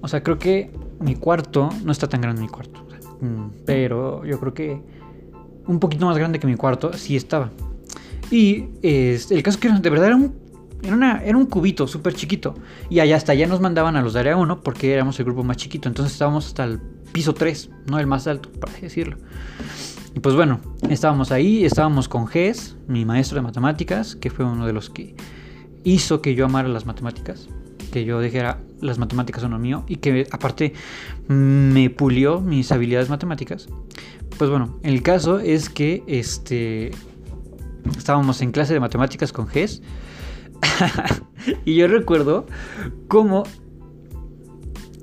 [0.00, 2.84] O sea, creo que mi cuarto, no está tan grande mi cuarto,
[3.20, 4.97] mm, pero yo creo que
[5.68, 7.50] un poquito más grande que mi cuarto, sí estaba.
[8.30, 10.34] Y el caso que de verdad era un,
[10.82, 12.54] era era un cubito súper chiquito.
[12.90, 15.44] Y allá hasta allá nos mandaban a los de área 1 porque éramos el grupo
[15.44, 15.88] más chiquito.
[15.88, 16.80] Entonces estábamos hasta el
[17.12, 19.16] piso 3, no el más alto, para decirlo.
[20.14, 20.60] Y pues bueno,
[20.90, 25.14] estábamos ahí, estábamos con Gess, mi maestro de matemáticas, que fue uno de los que
[25.84, 27.48] hizo que yo amara las matemáticas.
[27.88, 30.72] Que yo dijera las matemáticas son lo mío y que aparte
[31.28, 33.68] me pulió mis habilidades matemáticas.
[34.36, 36.92] Pues bueno, el caso es que este
[37.96, 39.82] estábamos en clase de matemáticas con GES
[41.64, 42.46] y yo recuerdo
[43.08, 43.44] cómo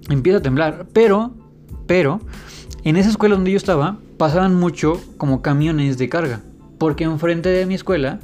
[0.09, 1.35] empieza a temblar, pero
[1.87, 2.21] pero
[2.83, 6.41] en esa escuela donde yo estaba pasaban mucho como camiones de carga,
[6.77, 8.19] porque enfrente de mi escuela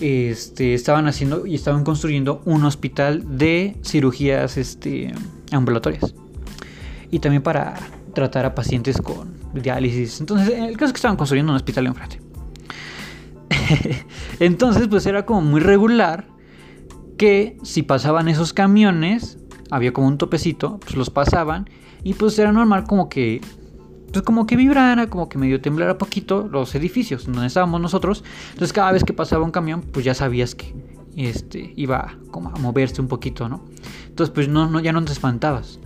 [0.00, 5.12] este, estaban haciendo y estaban construyendo un hospital de cirugías este,
[5.52, 6.14] ambulatorias.
[7.10, 7.74] Y también para
[8.14, 10.20] tratar a pacientes con diálisis.
[10.20, 12.20] Entonces, el caso es que estaban construyendo un hospital enfrente.
[14.40, 16.26] Entonces, pues era como muy regular
[17.16, 19.38] que si pasaban esos camiones,
[19.70, 21.68] había como un topecito, pues los pasaban
[22.02, 23.40] y pues era normal como que
[24.14, 28.22] pues como que vibrara, como que medio temblara poquito los edificios donde estábamos nosotros.
[28.52, 30.72] Entonces cada vez que pasaba un camión, pues ya sabías que
[31.16, 33.64] este, iba como a moverse un poquito, ¿no?
[34.06, 35.80] Entonces pues no, no, ya no te espantabas.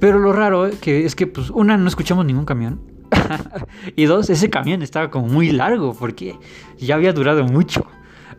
[0.00, 2.80] Pero lo raro que es que pues una no escuchamos ningún camión.
[3.94, 6.36] y dos, ese camión estaba como muy largo porque
[6.76, 7.86] ya había durado mucho.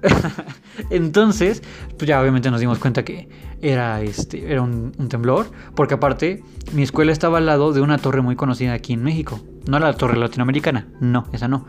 [0.89, 1.62] Entonces,
[1.97, 3.30] pues ya obviamente nos dimos cuenta que
[3.62, 6.43] era, este, era un, temblor, porque aparte
[6.74, 9.39] mi escuela estaba al lado de una torre muy conocida aquí en México.
[9.68, 11.66] No la torre latinoamericana, no, esa no.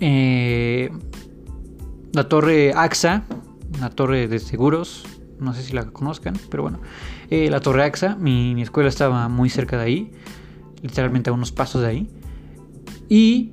[0.00, 0.90] Eh,
[2.12, 3.24] la torre AXA,
[3.80, 5.04] la torre de seguros,
[5.40, 6.80] no sé si la conozcan, pero bueno,
[7.30, 10.12] eh, la torre AXA, mi, mi escuela estaba muy cerca de ahí,
[10.82, 12.08] literalmente a unos pasos de ahí.
[13.08, 13.52] Y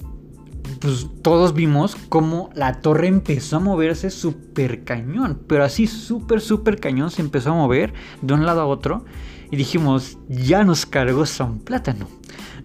[0.80, 6.80] pues todos vimos cómo la torre empezó a moverse súper cañón, pero así súper, súper
[6.80, 9.06] cañón se empezó a mover de un lado a otro
[9.52, 12.08] y dijimos, ya nos cargó San Plátano.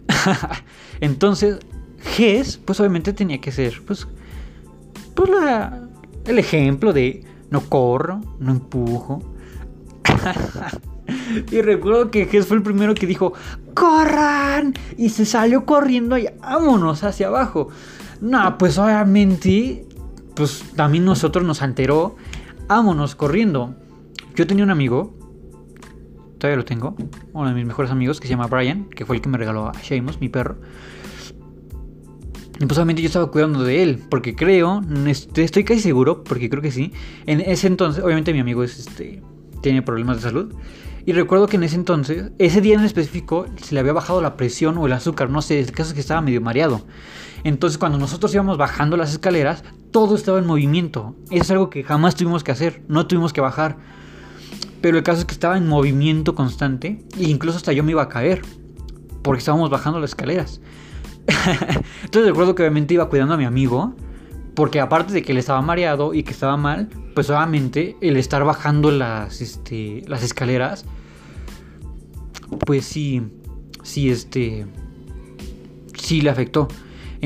[1.01, 1.59] Entonces,
[1.99, 4.07] GES, pues obviamente tenía que ser, pues,
[5.15, 5.31] pues
[6.27, 9.23] el ejemplo de no corro, no empujo.
[11.51, 13.33] y recuerdo que GES fue el primero que dijo,
[13.75, 14.75] ¡corran!
[14.97, 17.69] Y se salió corriendo y vámonos hacia abajo.
[18.21, 19.87] No, pues obviamente,
[20.35, 22.17] pues también nosotros nos alteró.
[22.69, 23.75] Vámonos corriendo.
[24.35, 25.15] Yo tenía un amigo,
[26.39, 26.97] todavía lo tengo,
[27.33, 29.69] uno de mis mejores amigos que se llama Brian, que fue el que me regaló
[29.69, 30.57] a Seamus, mi perro.
[32.61, 36.63] Y pues obviamente yo estaba cuidando de él, porque creo, estoy casi seguro, porque creo
[36.63, 36.93] que sí.
[37.27, 39.23] En ese entonces, obviamente mi amigo es, este,
[39.61, 40.55] tiene problemas de salud.
[41.07, 44.37] Y recuerdo que en ese entonces, ese día en específico, se le había bajado la
[44.37, 46.83] presión o el azúcar, no sé, el caso es que estaba medio mareado.
[47.45, 51.15] Entonces cuando nosotros íbamos bajando las escaleras, todo estaba en movimiento.
[51.31, 53.77] Es algo que jamás tuvimos que hacer, no tuvimos que bajar.
[54.81, 58.03] Pero el caso es que estaba en movimiento constante e incluso hasta yo me iba
[58.03, 58.43] a caer
[59.23, 60.61] porque estábamos bajando las escaleras.
[62.03, 63.95] Entonces recuerdo que obviamente iba cuidando a mi amigo
[64.55, 68.45] porque aparte de que él estaba mareado y que estaba mal, pues obviamente el estar
[68.45, 70.85] bajando las, este, las escaleras,
[72.67, 73.23] pues sí,
[73.83, 74.67] sí, este,
[75.97, 76.69] sí le afectó.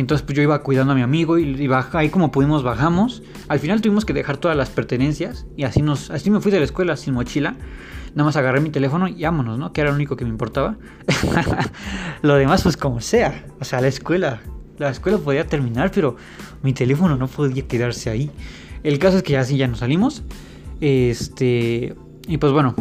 [0.01, 3.23] Entonces pues yo iba cuidando a mi amigo y, ahí como pudimos bajamos.
[3.49, 6.59] Al final tuvimos que dejar todas las pertenencias y así nos así me fui de
[6.59, 7.57] la escuela sin mochila.
[8.15, 9.73] Nada más agarré mi teléfono y vámonos, ¿no?
[9.73, 10.77] Que era lo único que me importaba.
[12.23, 13.45] lo demás pues como sea.
[13.61, 14.41] O sea, la escuela.
[14.79, 16.17] La escuela podía terminar, pero
[16.63, 18.31] mi teléfono no podía quedarse ahí.
[18.85, 20.23] El caso es que así ya nos salimos.
[20.81, 21.97] Este.
[22.29, 22.77] Y pues bueno,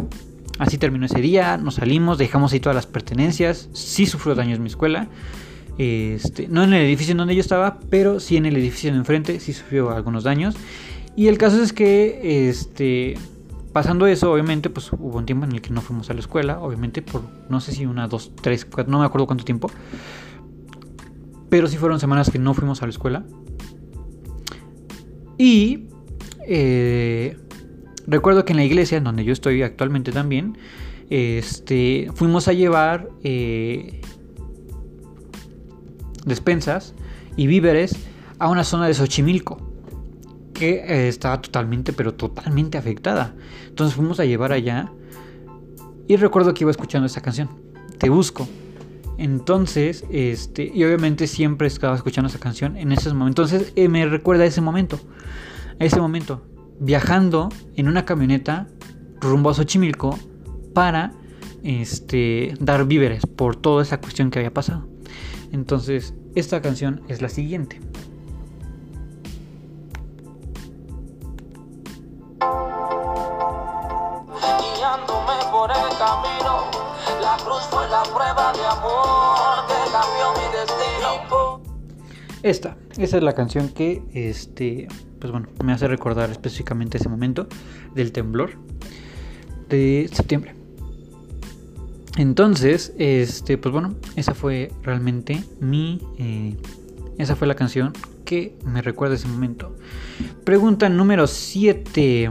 [0.60, 1.56] así terminó ese día.
[1.56, 3.68] Nos salimos, dejamos ahí todas las pertenencias.
[3.72, 5.08] Sí sufrió daños mi escuela.
[5.78, 8.98] Este, no en el edificio en donde yo estaba, pero sí en el edificio de
[8.98, 10.56] enfrente, sí sufrió algunos daños.
[11.14, 13.14] Y el caso es que, este,
[13.72, 16.60] pasando eso, obviamente, pues hubo un tiempo en el que no fuimos a la escuela,
[16.60, 19.70] obviamente por, no sé si una, dos, tres, cuatro, no me acuerdo cuánto tiempo.
[21.48, 23.24] Pero sí fueron semanas que no fuimos a la escuela.
[25.38, 25.86] Y
[26.46, 27.36] eh,
[28.06, 30.58] recuerdo que en la iglesia, en donde yo estoy actualmente también,
[31.08, 34.00] este, fuimos a llevar eh,
[36.28, 36.94] despensas
[37.36, 37.96] y víveres
[38.38, 39.68] a una zona de Xochimilco
[40.54, 43.34] que eh, estaba totalmente, pero totalmente afectada.
[43.68, 44.92] Entonces fuimos a llevar allá
[46.06, 47.48] y recuerdo que iba escuchando esa canción,
[47.98, 48.48] Te Busco.
[49.18, 53.52] Entonces, este, y obviamente siempre estaba escuchando esa canción en esos momentos.
[53.52, 55.00] Entonces eh, me recuerda a ese momento,
[55.80, 56.42] a ese momento,
[56.80, 58.68] viajando en una camioneta
[59.20, 60.18] rumbo a Xochimilco
[60.72, 61.12] para
[61.62, 64.86] este, dar víveres por toda esa cuestión que había pasado.
[65.52, 67.80] Entonces, esta canción es la siguiente.
[75.50, 76.70] por el camino,
[77.20, 81.60] la cruz fue la prueba de amor que cambió mi destino.
[82.42, 84.88] esta, esa es la canción que, este,
[85.18, 87.48] pues bueno, me hace recordar específicamente ese momento
[87.94, 88.50] del temblor
[89.68, 90.57] de septiembre.
[92.18, 96.56] Entonces, este, pues bueno, esa fue realmente mi, eh,
[97.16, 97.92] esa fue la canción
[98.24, 99.76] que me recuerda ese momento.
[100.42, 102.28] Pregunta número 7.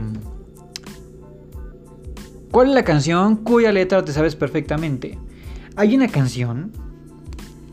[2.50, 5.18] ¿Cuál es la canción cuya letra te sabes perfectamente?
[5.74, 6.70] Hay una canción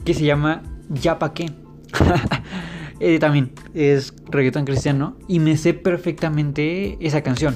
[0.06, 1.52] que se llama Ya pa' qué.
[3.02, 7.56] Eh, también es reggaetón cristiano y me sé perfectamente esa canción.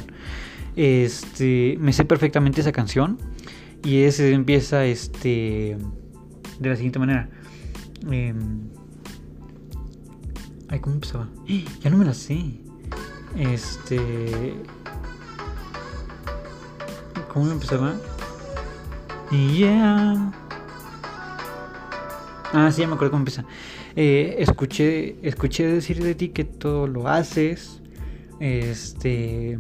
[0.76, 3.18] Este, me sé perfectamente esa canción
[3.84, 5.78] y ese empieza este
[6.60, 7.30] de la siguiente manera.
[8.12, 8.34] Eh,
[10.70, 11.28] ay, ¿cómo empezaba?
[11.82, 12.40] Ya no me la sé.
[13.38, 14.56] Este.
[17.34, 17.96] ¿Cómo empezaba?
[19.32, 20.32] Yeah.
[22.52, 23.46] Ah, sí, ya me acuerdo cómo empieza.
[23.96, 27.82] Eh, escuché, escuché decir de ti que todo lo haces.
[28.40, 29.60] Este.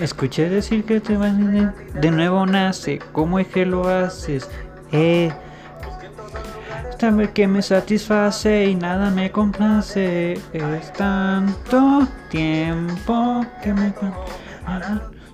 [0.00, 3.00] Escuché decir que te vas de, nuevo nace.
[3.12, 4.48] ¿Cómo es que lo haces?
[4.92, 5.32] Eh.
[7.34, 10.32] Que me satisface y nada me complace.
[10.52, 13.92] Es tanto tiempo que me.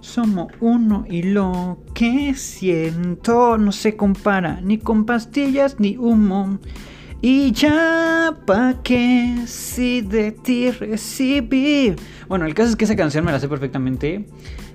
[0.01, 6.59] Somos uno y lo que siento no se compara ni con pastillas ni humo.
[7.27, 11.97] Y ya pa' qué si de ti recibí.
[12.29, 14.27] Bueno, el caso es que esa canción me la sé perfectamente.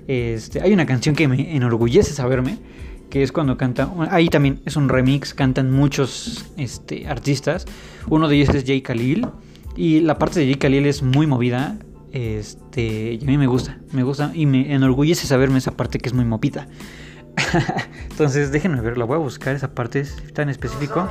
[0.08, 2.58] Este, hay una canción que me enorgullece saberme,
[3.08, 3.88] que es cuando canta.
[4.10, 7.66] Ahí también es un remix, cantan muchos este, artistas.
[8.08, 9.28] Uno de ellos es Jay Khalil.
[9.76, 11.78] Y la parte de Jay Khalil es muy movida.
[12.10, 16.08] Este, y a mí me gusta, me gusta y me enorgullece saberme esa parte que
[16.08, 16.66] es muy movida.
[18.10, 21.08] Entonces, déjenme ver, la voy a buscar esa parte tan específico.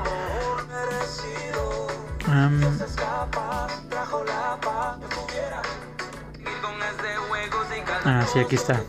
[8.05, 8.81] Ah, sí, aquí está.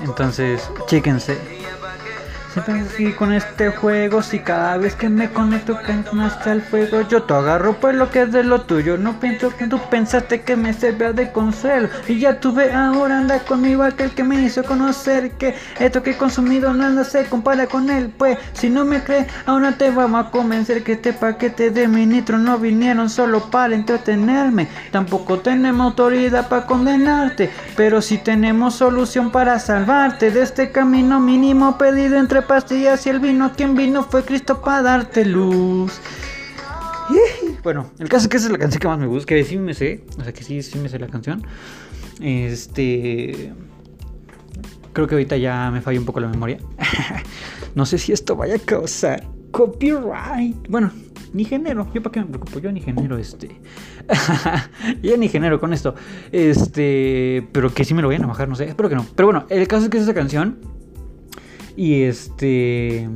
[0.00, 1.53] Entonces, chéquense.
[2.54, 5.76] Siempre así con este juego, si cada vez que me conecto
[6.22, 8.96] hasta el fuego, yo te agarro pues lo que es de lo tuyo.
[8.96, 11.88] No pienso que tú pensaste que me servía de consuelo.
[12.06, 16.16] Y ya tuve ahora anda conmigo aquel que me hizo conocer que esto que he
[16.16, 18.14] consumido nada se compara con él.
[18.16, 22.40] Pues si no me crees, ahora te vamos a convencer que este paquete de ministros
[22.40, 24.68] no vinieron solo para entretenerme.
[24.92, 31.76] Tampoco tenemos autoridad para condenarte, pero sí tenemos solución para salvarte de este camino mínimo
[31.78, 33.52] pedido entre pastillas y el vino.
[33.56, 36.00] Quien vino fue Cristo para darte luz.
[37.62, 39.58] Bueno, el caso es que esa es la canción que más me gusta, que sí
[39.58, 41.42] me sé, o sea que sí, sí me sé la canción.
[42.20, 43.52] Este...
[44.92, 46.58] Creo que ahorita ya me falla un poco la memoria.
[47.74, 50.68] no sé si esto vaya a causar copyright.
[50.68, 50.92] Bueno,
[51.32, 51.88] ni género.
[51.92, 53.60] Yo para qué me preocupo, yo ni género este.
[55.02, 55.96] yo ni género con esto.
[56.30, 59.04] Este, pero que sí me lo vayan a bajar, no sé, espero que no.
[59.16, 60.58] Pero bueno, el caso es que esa canción
[61.76, 63.08] y este.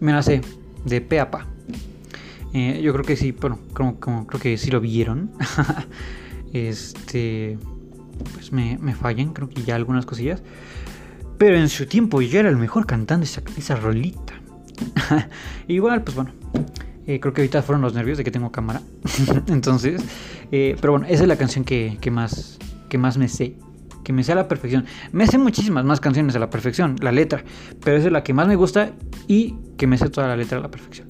[0.00, 0.40] Me la sé,
[0.84, 1.46] de pe a pa.
[2.52, 5.30] Eh, yo creo que sí, bueno, como, creo que sí lo vieron.
[6.52, 7.58] este.
[8.32, 10.42] Pues me, me fallan, creo que ya algunas cosillas.
[11.38, 14.34] Pero en su tiempo yo era el mejor cantando esa, esa rolita.
[15.68, 16.32] Igual, pues bueno.
[17.06, 18.80] Eh, creo que ahorita fueron los nervios de que tengo cámara.
[19.48, 20.02] Entonces,
[20.50, 22.58] eh, pero bueno, esa es la canción que, que, más,
[22.88, 23.54] que más me sé
[24.06, 24.84] que me sea a la perfección.
[25.10, 27.42] Me sé muchísimas más canciones a la perfección, la letra,
[27.82, 28.92] pero esa es la que más me gusta
[29.26, 31.08] y que me sé toda la letra a la perfección.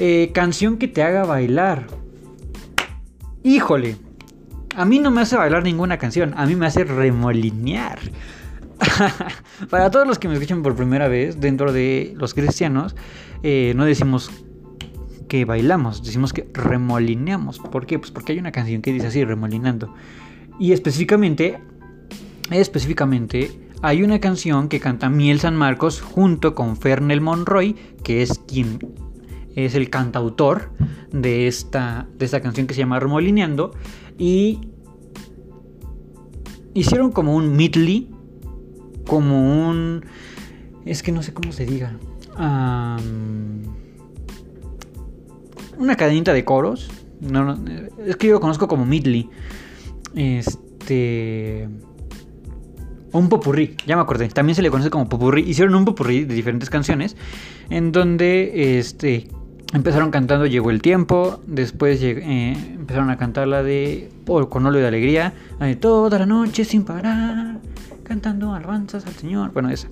[0.00, 1.86] Eh, canción que te haga bailar.
[3.44, 3.94] Híjole,
[4.74, 8.00] a mí no me hace bailar ninguna canción, a mí me hace remolinear.
[9.70, 12.96] Para todos los que me escuchan por primera vez dentro de los cristianos,
[13.44, 14.32] eh, no decimos
[15.28, 17.60] que bailamos, decimos que remolineamos.
[17.60, 18.00] ¿Por qué?
[18.00, 19.94] Pues porque hay una canción que dice así, remolinando.
[20.58, 21.60] Y específicamente
[22.50, 23.50] Específicamente,
[23.82, 27.74] hay una canción que canta Miel San Marcos junto con Fernel Monroy,
[28.04, 28.78] que es quien
[29.54, 30.70] es el cantautor
[31.12, 33.72] de esta, de esta canción que se llama Remolineando.
[34.16, 34.60] Y
[36.74, 38.10] hicieron como un midley,
[39.06, 40.04] como un...
[40.84, 41.98] Es que no sé cómo se diga.
[45.78, 46.90] una cadenita de coros.
[48.06, 49.28] Es que yo lo conozco como midley.
[50.14, 51.68] Este
[53.12, 55.42] un popurrí, ya me acordé, también se le conoce como popurrí.
[55.42, 57.16] Hicieron un popurrí de diferentes canciones
[57.70, 59.28] en donde este,
[59.72, 64.10] empezaron cantando Llegó el tiempo, después eh, empezaron a cantar la de
[64.48, 67.58] Con óleo de alegría, de toda la noche sin parar.
[68.02, 69.52] cantando alabanzas al Señor.
[69.52, 69.88] Bueno, esa.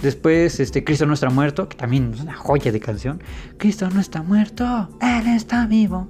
[0.00, 3.22] Después, este, Cristo no está muerto, que también es una joya de canción.
[3.58, 6.08] Cristo no está muerto, Él está vivo.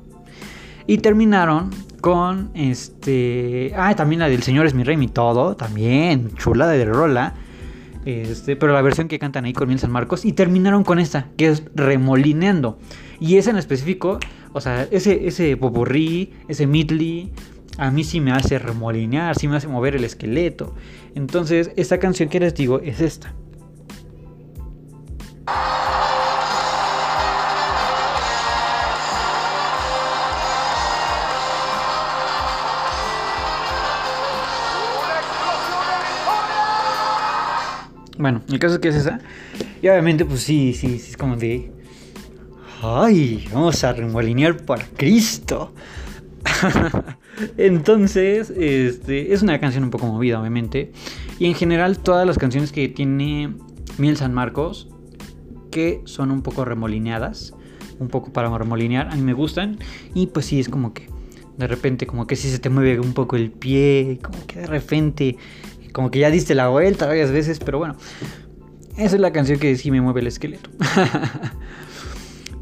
[0.86, 1.70] Y terminaron
[2.09, 3.70] con este.
[3.76, 5.56] Ah, también la del Señor es mi rey, mi todo.
[5.56, 7.34] También, chulada de rola.
[8.06, 10.24] Este, pero la versión que cantan ahí con Miel San Marcos.
[10.24, 12.78] Y terminaron con esta, que es Remolineando.
[13.20, 14.18] Y esa en específico,
[14.54, 15.59] o sea, ese, ese
[16.48, 17.30] ese midley,
[17.76, 20.74] a mí sí me hace remolinear, sí me hace mover el esqueleto.
[21.14, 23.34] Entonces, esta canción que les digo es esta.
[38.19, 39.21] Bueno, el caso es que es esa.
[39.81, 41.71] Y obviamente, pues sí, sí, sí, es como de.
[42.83, 43.49] ¡Ay!
[43.53, 45.73] Vamos a remolinear para Cristo.
[47.57, 50.93] Entonces, este, es una canción un poco movida, obviamente.
[51.39, 53.55] Y en general, todas las canciones que tiene
[53.99, 54.89] Miel San Marcos,
[55.71, 57.55] que son un poco remolineadas,
[58.01, 59.79] un poco para remolinear, a mí me gustan.
[60.14, 61.09] Y pues sí, es como que
[61.57, 64.66] de repente, como que sí se te mueve un poco el pie, como que de
[64.66, 65.37] repente
[65.99, 67.96] como que ya diste la vuelta varias veces, pero bueno.
[68.96, 70.70] Esa es la canción que sí me mueve el esqueleto.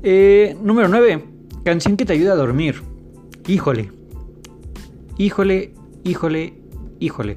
[0.03, 1.25] Eh, número 9.
[1.65, 2.81] Canción que te ayuda a dormir.
[3.47, 3.91] Híjole.
[5.19, 5.75] Híjole,
[6.05, 6.55] híjole,
[6.99, 7.35] híjole.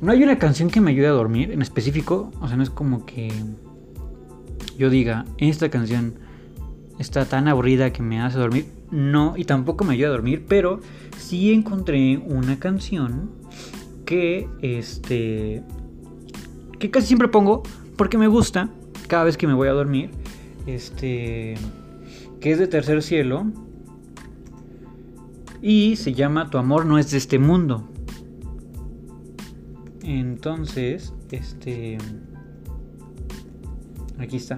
[0.00, 2.32] No hay una canción que me ayude a dormir en específico.
[2.40, 3.30] O sea, no es como que
[4.76, 6.14] yo diga, esta canción
[6.98, 8.66] está tan aburrida que me hace dormir.
[8.90, 10.80] No, y tampoco me ayuda a dormir, pero
[11.16, 13.30] sí encontré una canción
[14.08, 15.62] que este
[16.78, 17.62] que casi siempre pongo
[17.96, 18.70] porque me gusta
[19.06, 20.12] cada vez que me voy a dormir.
[20.66, 21.56] Este
[22.40, 23.44] que es de Tercer Cielo
[25.60, 27.86] y se llama Tu amor no es de este mundo.
[30.02, 31.98] Entonces, este
[34.18, 34.56] aquí está.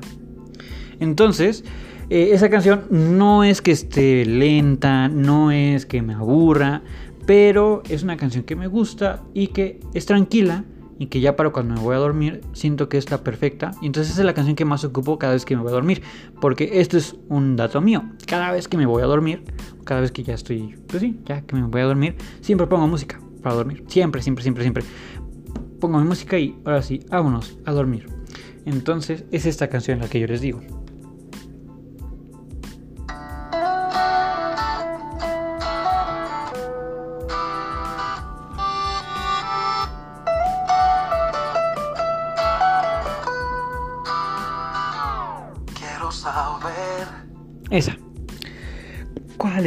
[1.01, 1.65] Entonces,
[2.09, 6.83] eh, esa canción no es que esté lenta, no es que me aburra,
[7.27, 10.65] pero es una canción que me gusta y que es tranquila
[11.01, 13.71] y que ya para cuando me voy a dormir siento que es la perfecta.
[13.81, 16.03] Y entonces es la canción que más ocupo cada vez que me voy a dormir.
[16.43, 18.05] Porque esto es un dato mío.
[18.27, 19.43] Cada vez que me voy a dormir,
[19.85, 22.87] cada vez que ya estoy, pues sí, ya que me voy a dormir, siempre pongo
[22.87, 23.83] música para dormir.
[23.89, 24.85] Siempre, siempre, siempre, siempre.
[25.81, 28.07] Pongo mi música y ahora sí, vámonos a dormir.
[28.67, 30.61] Entonces es esta canción la que yo les digo.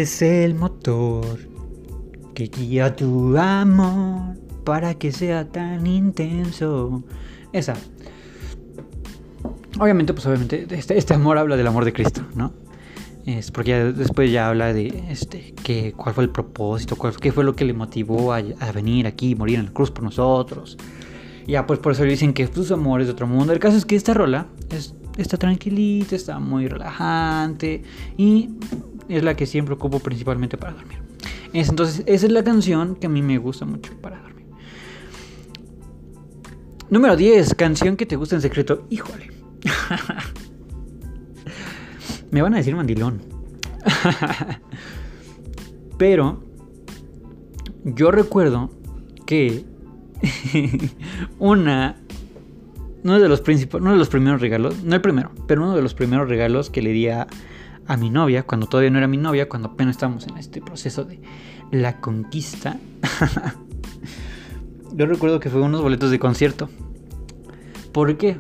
[0.03, 1.39] ¿Cuál es el motor
[2.33, 4.35] que guía tu amor
[4.65, 7.05] para que sea tan intenso?
[7.53, 7.75] Esa.
[9.79, 12.51] Obviamente, pues obviamente, este, este amor habla del amor de Cristo, ¿no?
[13.25, 17.45] Es porque después ya habla de este, que, cuál fue el propósito, cuál, qué fue
[17.45, 18.41] lo que le motivó a,
[18.73, 20.77] venir aquí, morir en la cruz por nosotros.
[21.47, 23.53] Ya, pues por eso le dicen que pues, su amor es de otro mundo.
[23.53, 27.83] El caso es que esta rola es está tranquilita, está muy relajante
[28.17, 28.49] y
[29.09, 30.99] es la que siempre ocupo principalmente para dormir.
[31.53, 34.45] Entonces, esa es la canción que a mí me gusta mucho para dormir.
[36.89, 38.85] Número 10, canción que te gusta en secreto.
[38.89, 39.31] Híjole.
[42.31, 43.21] me van a decir mandilón.
[45.97, 46.43] Pero
[47.83, 48.71] yo recuerdo
[49.25, 49.65] que
[51.39, 51.97] una
[53.03, 53.43] uno de los
[53.73, 56.81] uno de los primeros regalos, no el primero, pero uno de los primeros regalos que
[56.81, 57.27] le di a,
[57.97, 61.19] mi novia, cuando todavía no era mi novia, cuando apenas estábamos en este proceso de
[61.71, 62.77] la conquista.
[64.93, 66.69] yo recuerdo que fue unos boletos de concierto.
[67.91, 68.37] ¿Por qué?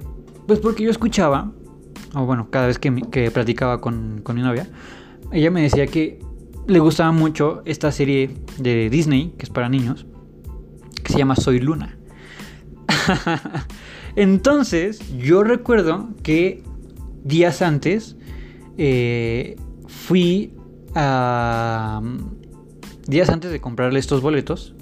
[0.47, 1.51] Pues porque yo escuchaba,
[2.13, 4.67] o bueno, cada vez que, que platicaba con, con mi novia,
[5.31, 6.19] ella me decía que
[6.67, 10.05] le gustaba mucho esta serie de Disney, que es para niños,
[11.03, 11.97] que se llama Soy Luna.
[14.15, 16.63] Entonces, yo recuerdo que
[17.23, 18.15] días antes
[18.77, 19.55] eh,
[19.87, 20.53] fui
[20.95, 22.01] a...
[23.07, 24.75] Días antes de comprarle estos boletos,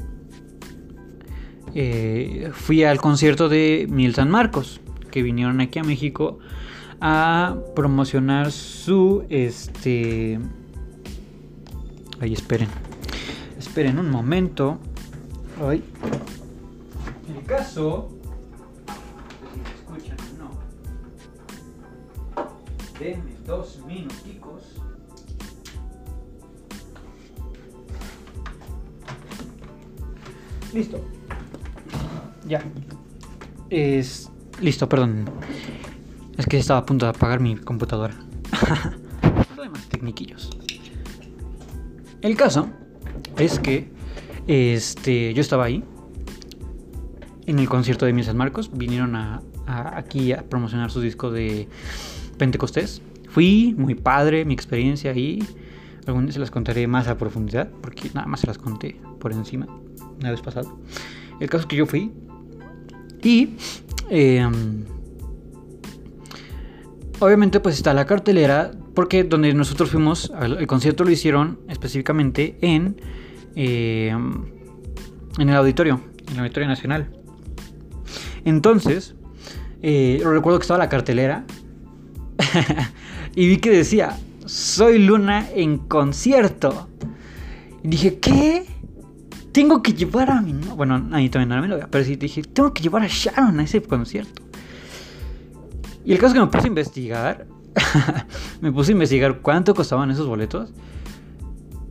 [1.74, 4.80] eh, fui al concierto de Mil San Marcos,
[5.10, 6.40] que vinieron aquí a México
[7.02, 10.40] a promocionar su este
[12.20, 12.70] ay esperen
[13.58, 14.78] esperen un momento
[15.68, 15.84] ay
[17.28, 18.10] el caso
[23.00, 24.64] Denme dos minuticos.
[30.74, 31.04] Listo.
[32.48, 32.64] Ya.
[33.70, 34.30] es...
[34.62, 35.26] Listo, perdón.
[36.38, 38.16] Es que estaba a punto de apagar mi computadora.
[39.56, 40.50] Problemas tecniquillos.
[42.22, 42.70] El caso
[43.38, 43.92] es que
[44.48, 45.84] este, yo estaba ahí
[47.48, 48.70] en el concierto de Mil San Marcos.
[48.72, 51.68] Vinieron a, aquí a promocionar su disco de
[52.38, 53.02] Pentecostés.
[53.32, 55.42] Fui, muy padre, mi experiencia ahí.
[56.06, 59.32] Algún día se las contaré más a profundidad, porque nada más se las conté por
[59.32, 59.68] encima,
[60.20, 60.80] una vez pasado.
[61.40, 62.12] El caso es que yo fui
[63.24, 63.56] y
[64.10, 64.84] em,
[67.20, 72.98] obviamente pues está la cartelera, porque donde nosotros fuimos, el concierto lo hicieron específicamente en,
[73.56, 74.44] em,
[75.38, 77.12] en el auditorio, en el auditorio nacional.
[78.44, 79.16] Entonces,
[79.82, 81.46] eh, recuerdo que estaba la cartelera
[83.36, 86.88] y vi que decía, soy Luna en concierto.
[87.84, 88.66] Y dije, ¿qué?
[89.52, 90.54] Tengo que llevar a mi...
[90.54, 93.64] Bueno, ahí también no me lo pero sí dije, tengo que llevar a Sharon a
[93.64, 94.42] ese concierto.
[96.06, 97.48] Y el caso es que me puse a investigar.
[98.62, 100.72] me puse a investigar cuánto costaban esos boletos.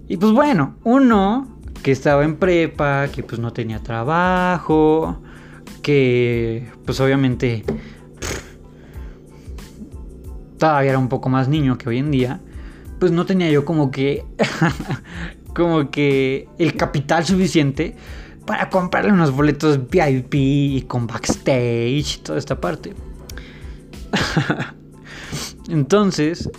[0.09, 5.23] Y pues bueno, uno que estaba en prepa, que pues no tenía trabajo,
[5.83, 7.65] que pues obviamente
[10.61, 12.41] todavía era un poco más niño que hoy en día,
[13.01, 14.25] pues no tenía yo como que,
[15.55, 17.97] como que el capital suficiente
[18.47, 22.95] para comprarle unos boletos VIP y con backstage y toda esta parte.
[25.69, 26.51] Entonces,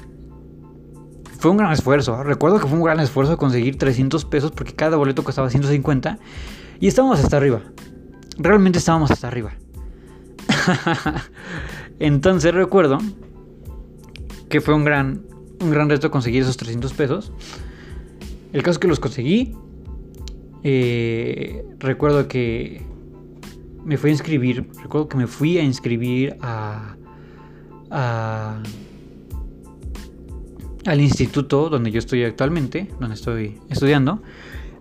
[1.38, 2.24] fue un gran esfuerzo.
[2.24, 6.18] Recuerdo que fue un gran esfuerzo conseguir 300 pesos porque cada boleto costaba 150
[6.80, 7.62] y estábamos hasta arriba.
[8.38, 9.52] Realmente estábamos hasta arriba.
[12.00, 12.98] Entonces recuerdo
[14.52, 15.24] que fue un gran,
[15.60, 17.32] un gran reto conseguir esos 300 pesos.
[18.54, 19.56] El caso es que los conseguí.
[20.64, 22.86] Eh, recuerdo que
[23.84, 24.68] me fui a inscribir.
[24.84, 26.96] Recuerdo que me fui a inscribir a,
[30.86, 34.22] al instituto donde yo estoy actualmente, donde estoy estudiando.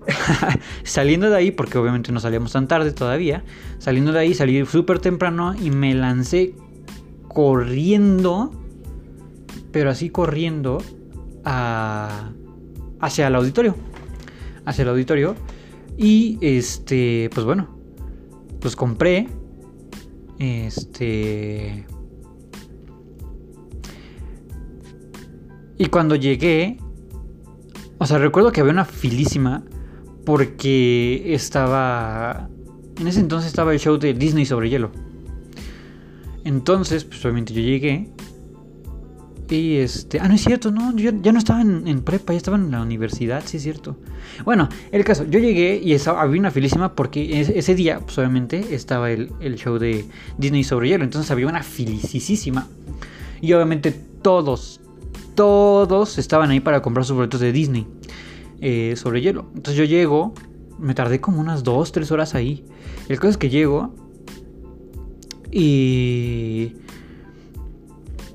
[0.83, 3.45] saliendo de ahí, porque obviamente no salíamos tan tarde todavía,
[3.79, 6.55] saliendo de ahí salí súper temprano y me lancé
[7.29, 8.51] corriendo
[9.73, 10.79] pero así corriendo
[11.45, 13.77] hacia el auditorio.
[14.65, 15.37] Hacia el auditorio.
[15.97, 17.69] Y este, pues bueno,
[18.61, 19.29] pues compré.
[20.39, 21.87] Este.
[25.77, 26.79] Y cuando llegué,
[27.99, 29.65] o sea, recuerdo que había una filísima
[30.27, 32.49] porque estaba...
[32.99, 34.91] En ese entonces estaba el show de Disney sobre hielo.
[36.45, 38.11] Entonces, pues obviamente yo llegué
[39.57, 40.21] y este.
[40.21, 40.95] Ah, no es cierto, no.
[40.97, 43.97] Yo ya no estaba en, prepa, ya estaba en la universidad, sí es cierto.
[44.45, 49.11] Bueno, el caso, yo llegué y había una filísima porque ese, día, pues obviamente, estaba
[49.11, 50.05] el, show de
[50.39, 51.05] Disney sobre hielo.
[51.05, 52.67] Entonces había una filicísima.
[53.41, 53.93] Y obviamente
[54.23, 54.81] todos,
[55.35, 57.87] todos estaban ahí para comprar sus boletos de Disney
[58.61, 59.47] eh, sobre hielo.
[59.55, 60.35] Entonces yo llego,
[60.79, 62.65] me tardé como unas 2, 3 horas ahí.
[63.09, 63.95] El caso es que llego
[65.51, 66.75] y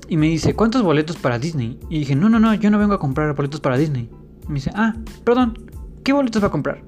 [0.08, 1.78] y me dice, ¿cuántos boletos para Disney?
[1.90, 4.08] Y dije, no, no, no, yo no vengo a comprar boletos para Disney.
[4.44, 4.94] Y me dice, ah,
[5.24, 5.58] perdón,
[6.04, 6.82] ¿qué boletos va a comprar?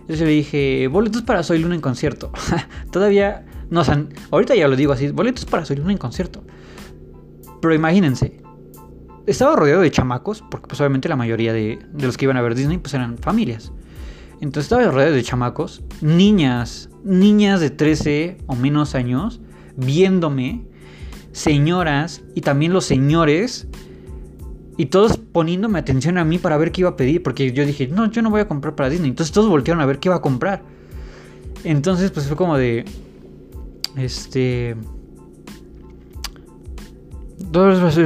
[0.00, 2.30] Entonces le dije, boletos para Soy Luna en concierto.
[2.90, 6.42] Todavía, no, o sea, ahorita ya lo digo así, boletos para Soy Luna en concierto.
[7.60, 8.42] Pero imagínense,
[9.26, 12.42] estaba rodeado de chamacos, porque pues obviamente la mayoría de, de los que iban a
[12.42, 13.72] ver Disney pues eran familias.
[14.40, 19.40] Entonces estaba rodeado de chamacos, niñas, niñas de 13 o menos años,
[19.76, 20.66] viéndome
[21.34, 23.66] señoras y también los señores.
[24.76, 27.22] Y todos poniéndome atención a mí para ver qué iba a pedir.
[27.22, 29.10] Porque yo dije, no, yo no voy a comprar para Disney.
[29.10, 30.62] Entonces todos voltearon a ver qué iba a comprar.
[31.64, 32.84] Entonces, pues fue como de.
[33.96, 34.76] Este.
[37.38, 37.98] Dos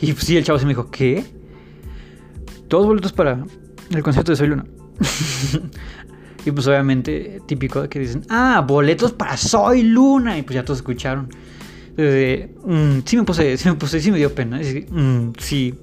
[0.00, 1.24] Y pues sí, el chavo se me dijo, ¿qué?
[2.68, 3.44] Todos boletos para
[3.90, 4.64] el concierto de Soy Luna.
[6.44, 10.36] y pues obviamente, típico que dicen, ah, boletos para Soy Luna.
[10.36, 11.28] Y pues ya todos escucharon.
[11.96, 14.58] Mm, sí me puse, sí me puse, sí me dio pena.
[14.58, 15.74] Mm, sí.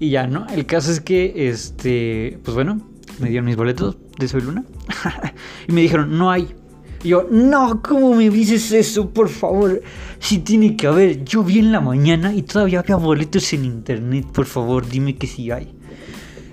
[0.00, 0.46] Y ya, ¿no?
[0.48, 2.80] El caso es que, este, pues bueno,
[3.18, 4.64] me dieron mis boletos de Soy Luna.
[5.68, 6.54] y me dijeron, no hay.
[7.02, 9.10] Y yo, no, ¿cómo me dices eso?
[9.10, 9.82] Por favor,
[10.20, 11.24] si tiene que haber.
[11.24, 14.26] Yo vi en la mañana y todavía había boletos en internet.
[14.32, 15.74] Por favor, dime que sí hay.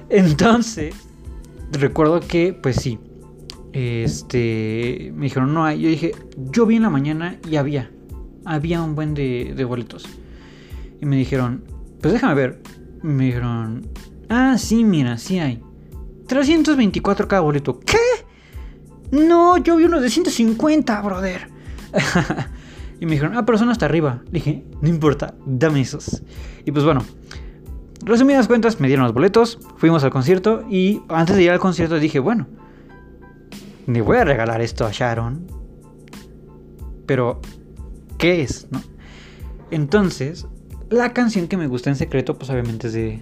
[0.10, 0.96] Entonces,
[1.72, 3.00] recuerdo que, pues sí.
[3.74, 5.82] Este, me dijeron, no hay.
[5.82, 6.14] Yo dije,
[6.52, 7.92] yo vi en la mañana y había
[8.46, 10.06] había un buen de, boletos.
[11.02, 11.64] Y me dijeron,
[12.02, 12.62] pues déjame ver.
[13.02, 13.88] Me dijeron,
[14.30, 15.62] ah, sí, mira, sí hay.
[16.28, 17.80] 324 cada boleto.
[17.80, 17.98] ¿Qué?
[19.12, 21.48] No, yo vi uno de 150, brother.
[23.00, 24.24] y me dijeron, ah, pero son hasta arriba.
[24.32, 26.24] dije, no importa, dame esos.
[26.66, 27.04] Y pues bueno,
[28.04, 32.00] resumidas cuentas, me dieron los boletos, fuimos al concierto y antes de ir al concierto
[32.00, 32.48] dije, bueno,
[33.86, 35.46] me voy a regalar esto a Sharon.
[37.06, 37.40] Pero,
[38.18, 38.68] ¿qué es?
[38.72, 38.82] ¿no?
[39.72, 40.48] Entonces,
[40.90, 43.22] la canción que me gusta en secreto, pues obviamente es de,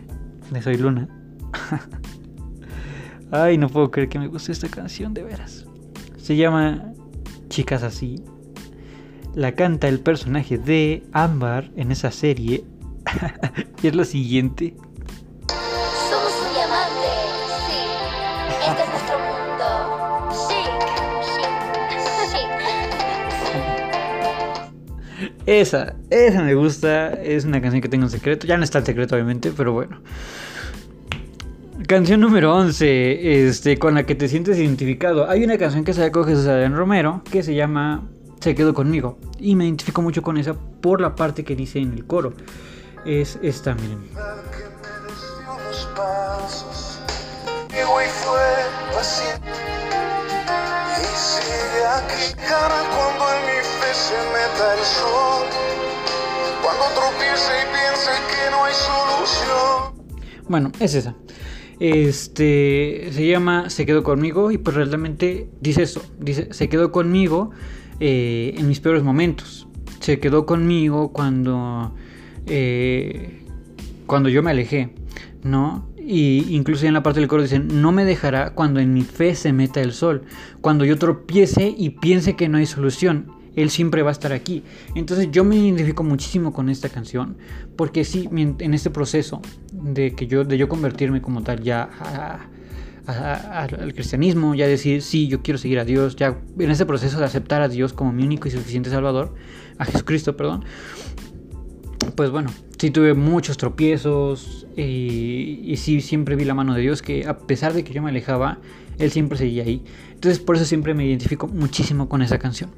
[0.52, 1.08] de Soy Luna.
[3.32, 5.66] Ay, no puedo creer que me guste esta canción, de veras.
[6.18, 6.94] Se llama
[7.50, 8.24] Chicas así.
[9.34, 12.64] La canta el personaje de Ámbar en esa serie.
[13.82, 14.76] y es lo siguiente.
[25.46, 27.10] Esa, esa me gusta.
[27.10, 28.48] Es una canción que tengo en secreto.
[28.48, 30.00] Ya no está en secreto, obviamente, pero bueno.
[31.88, 35.30] Canción número 11, este, con la que te sientes identificado.
[35.30, 38.08] Hay una canción que sacó Jesús Adrián Romero que se llama
[38.40, 39.18] Se quedó conmigo.
[39.40, 42.34] Y me identifico mucho con esa por la parte que dice en el coro.
[43.06, 44.00] Es esta, miren.
[51.02, 53.53] y sigue aquí, cara, cuando en
[53.94, 55.46] se meta el sol.
[56.64, 59.94] Cuando tropiece y piense que no hay solución.
[60.50, 61.16] Bueno, es esa.
[61.80, 66.02] Este se llama Se quedó conmigo y pues realmente dice eso.
[66.20, 67.52] Dice, se quedó conmigo
[68.00, 69.68] eh, en mis peores momentos.
[70.00, 71.94] Se quedó conmigo cuando,
[72.48, 73.44] eh,
[74.08, 74.96] cuando yo me alejé,
[75.44, 75.88] ¿no?
[75.98, 79.36] Y incluso en la parte del coro dicen, no me dejará cuando en mi fe
[79.36, 80.24] se meta el sol,
[80.62, 83.43] cuando yo tropiece y piense que no hay solución.
[83.56, 84.64] Él siempre va a estar aquí.
[84.96, 87.38] Entonces yo me identifico muchísimo con esta canción,
[87.76, 89.42] porque sí, en este proceso
[89.72, 91.90] de que yo, de yo convertirme como tal ya
[93.06, 97.26] al cristianismo, ya decir, sí, yo quiero seguir a Dios, ya en ese proceso de
[97.26, 99.34] aceptar a Dios como mi único y suficiente Salvador,
[99.78, 100.64] a Jesucristo, perdón,
[102.16, 107.28] pues bueno, sí tuve muchos tropiezos y sí siempre vi la mano de Dios que
[107.28, 108.60] a pesar de que yo me alejaba,
[108.98, 109.84] Él siempre seguía ahí.
[110.14, 112.72] Entonces por eso siempre me identifico muchísimo con esa canción.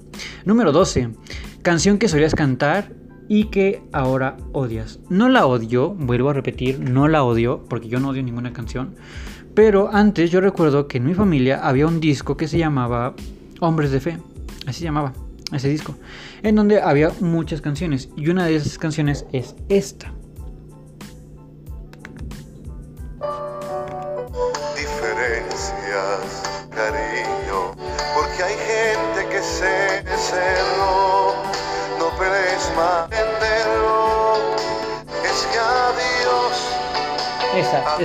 [0.45, 1.09] Número 12.
[1.61, 2.91] Canción que solías cantar
[3.27, 4.99] y que ahora odias.
[5.09, 8.95] No la odio, vuelvo a repetir, no la odio porque yo no odio ninguna canción.
[9.53, 13.15] Pero antes yo recuerdo que en mi familia había un disco que se llamaba
[13.61, 14.17] Hombres de Fe.
[14.67, 15.13] Así se llamaba
[15.53, 15.95] ese disco.
[16.43, 18.09] En donde había muchas canciones.
[18.17, 20.14] Y una de esas canciones es esta.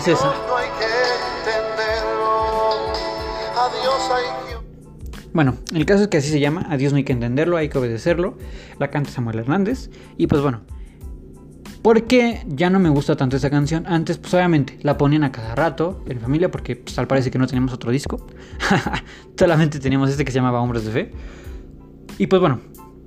[0.01, 0.87] Hay que
[5.35, 6.67] Bueno, el caso es que así se llama.
[6.71, 8.39] A Dios no hay que entenderlo, hay que obedecerlo.
[8.79, 9.91] La canta Samuel Hernández.
[10.17, 10.63] Y pues bueno.
[11.83, 13.87] ¿Por qué ya no me gusta tanto esta canción?
[13.87, 17.39] Antes, pues obviamente, la ponían a cada rato en familia porque pues, tal parece que
[17.39, 18.27] no teníamos otro disco.
[19.39, 21.11] Solamente teníamos este que se llamaba Hombres de Fe.
[22.19, 22.61] Y pues bueno,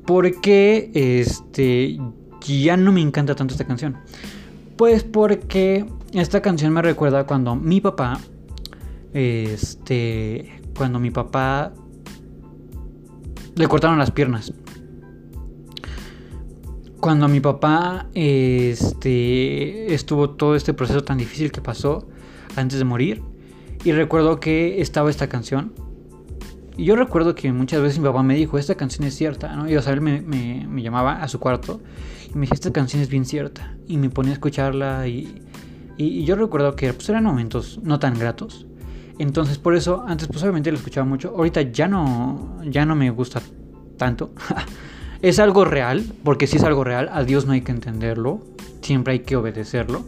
[0.08, 2.00] ¿por qué este,
[2.42, 3.98] ya no me encanta tanto esta canción?
[4.76, 8.20] Pues porque esta canción me recuerda cuando mi papá,
[9.14, 11.74] este, cuando mi papá
[13.56, 14.54] le cortaron las piernas.
[17.00, 22.08] Cuando mi papá este, estuvo todo este proceso tan difícil que pasó
[22.56, 23.22] antes de morir.
[23.84, 25.74] Y recuerdo que estaba esta canción.
[26.78, 29.70] Y yo recuerdo que muchas veces mi papá me dijo, esta canción es cierta, ¿no?
[29.70, 31.82] Y o sea, él me, me- llamaba a su cuarto
[32.30, 33.76] y me decía, esta canción es bien cierta.
[33.86, 35.42] Y me ponía a escucharla y,
[35.98, 38.66] y- yo recuerdo que pues, eran momentos no tan gratos.
[39.20, 41.34] Entonces por eso, antes pues obviamente lo escuchaba mucho.
[41.36, 43.42] Ahorita ya no, ya no me gusta
[43.98, 44.32] tanto.
[45.22, 48.42] es algo real, porque si es algo real, a Dios no hay que entenderlo.
[48.82, 50.04] Siempre hay que obedecerlo.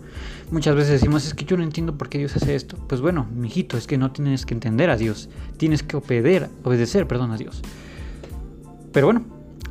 [0.52, 2.78] Muchas veces decimos, es que yo no entiendo por qué Dios hace esto.
[2.88, 5.30] Pues bueno, mijito, es que no tienes que entender a Dios.
[5.58, 7.62] Tienes que obedecer, obedecer, perdón, a Dios.
[8.92, 9.24] Pero bueno,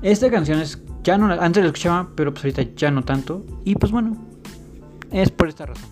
[0.03, 3.45] esta canción es, ya no, antes la escuchaba, pero pues ahorita ya no tanto.
[3.65, 4.17] Y pues bueno,
[5.11, 5.89] es por esta razón.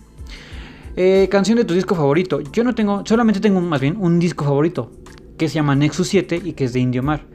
[0.95, 2.39] Eh, canción de tu disco favorito.
[2.39, 4.91] Yo no tengo, solamente tengo más bien un disco favorito
[5.37, 7.25] que se llama Nexus 7 y que es de Indio Mar.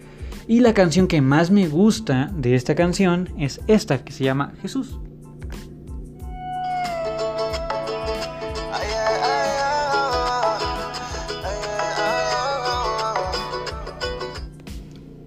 [0.46, 4.52] Y la canción que más me gusta de esta canción es esta que se llama
[4.62, 4.98] Jesús.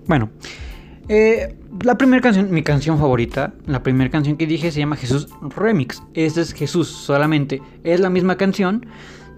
[0.08, 0.30] Bueno,
[1.08, 5.28] eh, la primera canción, mi canción favorita, la primera canción que dije se llama Jesús
[5.56, 6.02] Remix.
[6.14, 7.62] Este es Jesús solamente.
[7.84, 8.86] Es la misma canción,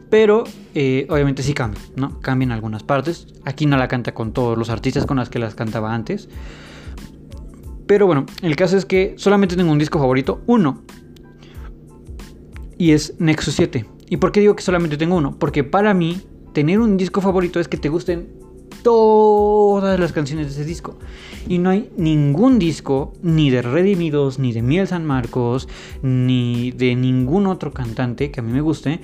[0.09, 0.43] pero
[0.75, 2.19] eh, obviamente sí cambia, ¿no?
[2.19, 3.27] Cambia en algunas partes.
[3.45, 6.29] Aquí no la canta con todos los artistas con los que las cantaba antes.
[7.87, 10.81] Pero bueno, el caso es que solamente tengo un disco favorito, uno.
[12.77, 13.85] Y es Nexus 7.
[14.09, 15.37] ¿Y por qué digo que solamente tengo uno?
[15.37, 16.21] Porque para mí,
[16.53, 18.42] tener un disco favorito es que te gusten
[18.83, 20.97] todas las canciones de ese disco.
[21.47, 25.67] Y no hay ningún disco, ni de Redimidos, ni de Miel San Marcos,
[26.01, 29.01] ni de ningún otro cantante que a mí me guste,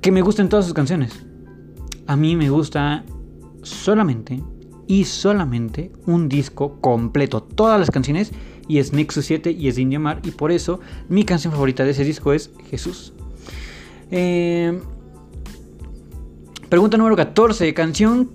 [0.00, 1.24] que me gusten todas sus canciones.
[2.06, 3.04] A mí me gusta
[3.62, 4.42] solamente
[4.86, 8.32] y solamente un disco completo, todas las canciones,
[8.66, 11.90] y es Nexus 7 y es India Mar, y por eso mi canción favorita de
[11.90, 13.12] ese disco es Jesús.
[14.10, 14.80] Eh,
[16.68, 18.30] pregunta número 14, canción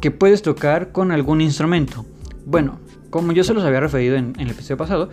[0.00, 2.04] que puedes tocar con algún instrumento.
[2.44, 2.80] Bueno,
[3.10, 5.10] como yo se los había referido en, el episodio pasado,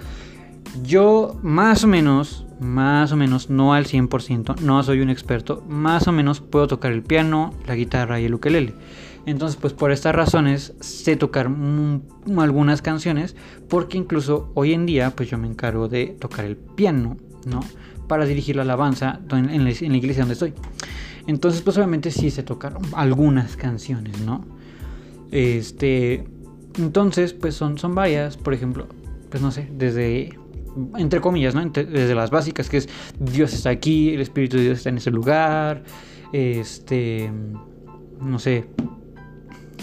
[0.84, 6.08] yo más o menos, más o menos, no al 100%, no soy un experto, más
[6.08, 8.74] o menos puedo tocar el piano, la guitarra y el ukelele.
[9.26, 11.50] Entonces, pues por estas razones sé tocar
[12.38, 13.36] algunas canciones,
[13.70, 17.62] porque incluso hoy en día, pues yo me encargo de tocar el piano, ¿no?
[18.08, 20.54] Para dirigir la alabanza en la iglesia donde estoy.
[21.28, 24.46] Entonces, pues obviamente sí sé tocar algunas canciones, ¿no?
[25.32, 26.26] Este,
[26.78, 28.88] entonces, pues son, son varias, por ejemplo,
[29.30, 30.38] pues no sé, desde
[30.98, 31.66] entre comillas, ¿no?
[31.66, 35.12] desde las básicas, que es Dios está aquí, el Espíritu de Dios está en ese
[35.12, 35.84] lugar,
[36.34, 37.32] este,
[38.20, 38.66] no sé,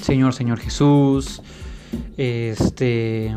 [0.01, 1.41] Señor, Señor Jesús,
[2.17, 3.35] este,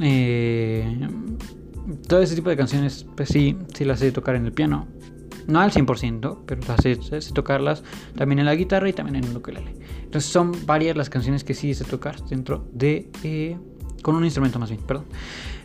[0.00, 1.08] eh,
[2.08, 4.86] todo ese tipo de canciones, pues sí, sí las sé tocar en el piano.
[5.46, 6.96] No al 100%, pero sé,
[7.32, 7.82] tocarlas
[8.16, 9.74] también en la guitarra y también en el ukulele.
[10.04, 13.10] Entonces son varias las canciones que sí sé tocar dentro de...
[13.22, 13.56] Eh,
[14.04, 15.06] con un instrumento más bien, perdón.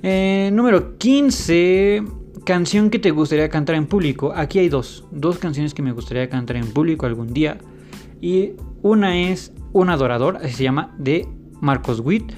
[0.01, 2.03] Eh, número 15.
[2.45, 4.31] Canción que te gustaría cantar en público.
[4.33, 5.03] Aquí hay dos.
[5.11, 7.57] Dos canciones que me gustaría cantar en público algún día.
[8.21, 11.27] Y una es Un Adorador, se llama, de
[11.59, 12.31] Marcos Witt.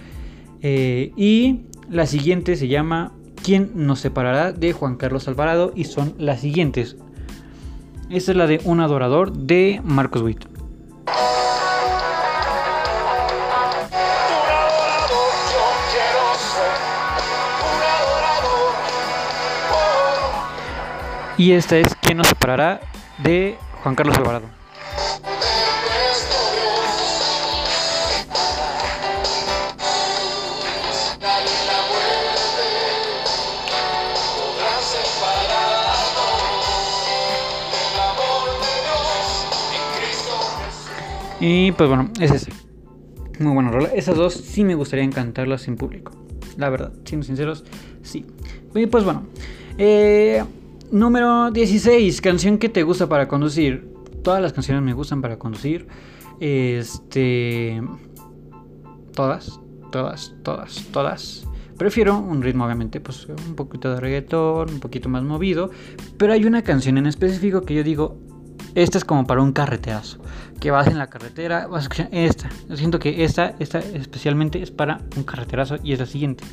[0.62, 3.14] Eh, y la siguiente se llama
[3.44, 4.52] ¿Quién nos separará?
[4.52, 5.72] de Juan Carlos Alvarado.
[5.76, 6.98] Y son las siguientes.
[8.12, 10.44] Esta es la de Un Adorador de Marcos Witt.
[21.38, 22.82] Y esta es ¿Quién nos separará?
[23.20, 24.48] de Juan Carlos Alvarado.
[41.42, 42.52] Y pues bueno, es ese.
[43.40, 43.90] Muy buena rola.
[43.90, 46.12] Esas dos sí me gustaría cantarlas en público.
[46.56, 47.66] La verdad, siendo sinceros,
[48.04, 48.26] sí.
[48.76, 49.24] Y pues bueno.
[49.80, 50.44] Eh,
[50.92, 52.22] número 16.
[52.22, 53.92] Canción que te gusta para conducir.
[54.24, 55.88] Todas las canciones me gustan para conducir.
[56.40, 57.82] Este.
[59.16, 59.60] Todas,
[59.92, 61.48] todas, todas, todas.
[61.76, 65.72] Prefiero un ritmo, obviamente, pues un poquito de reggaetón, un poquito más movido.
[66.18, 68.20] Pero hay una canción en específico que yo digo,
[68.76, 70.18] esta es como para un carreterazo.
[70.60, 72.50] Que vas en la carretera, vas a escuchar esta.
[72.70, 76.44] Yo siento que esta, esta especialmente es para un carreterazo y es la siguiente.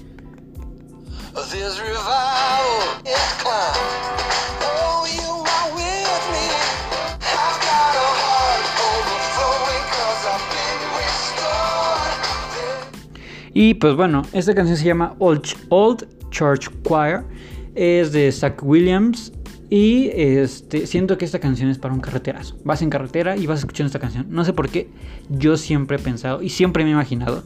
[13.55, 17.25] Y pues bueno, esta canción se llama Old, Old Church Choir.
[17.75, 19.33] Es de Zach Williams
[19.71, 22.57] y este, siento que esta canción es para un carreterazo.
[22.65, 24.27] Vas en carretera y vas escuchando esta canción.
[24.31, 24.89] No sé por qué.
[25.29, 27.45] Yo siempre he pensado y siempre me he imaginado.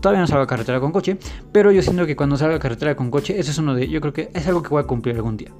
[0.00, 1.18] Todavía no salgo a carretera con coche.
[1.50, 3.88] Pero yo siento que cuando salga a carretera con coche, ese es uno de.
[3.88, 5.50] Yo creo que es algo que voy a cumplir algún día.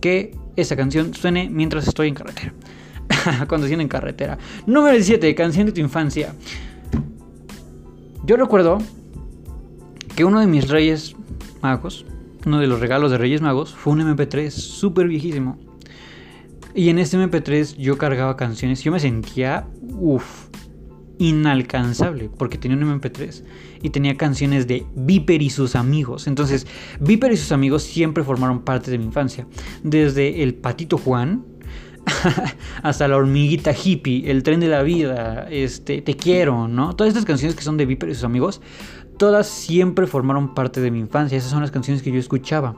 [0.00, 2.52] Que esa canción suene mientras estoy en carretera.
[3.46, 4.38] Conduciendo en carretera.
[4.66, 5.36] Número 17.
[5.36, 6.34] Canción de tu infancia.
[8.24, 8.78] Yo recuerdo
[10.16, 11.14] que uno de mis reyes
[11.62, 12.04] magos
[12.46, 15.58] uno de los regalos de Reyes Magos fue un MP3 súper viejísimo.
[16.74, 18.82] Y en este MP3 yo cargaba canciones.
[18.82, 20.48] Yo me sentía, uff,
[21.18, 22.30] inalcanzable.
[22.36, 23.44] Porque tenía un MP3
[23.82, 26.26] y tenía canciones de Viper y sus amigos.
[26.26, 26.66] Entonces,
[27.00, 29.46] Viper y sus amigos siempre formaron parte de mi infancia.
[29.82, 31.44] Desde el Patito Juan.
[32.82, 36.94] hasta la hormiguita hippie, el tren de la vida, este, te quiero, ¿no?
[36.94, 38.60] Todas estas canciones que son de Viper y sus amigos
[39.18, 41.38] todas siempre formaron parte de mi infancia.
[41.38, 42.76] Esas son las canciones que yo escuchaba.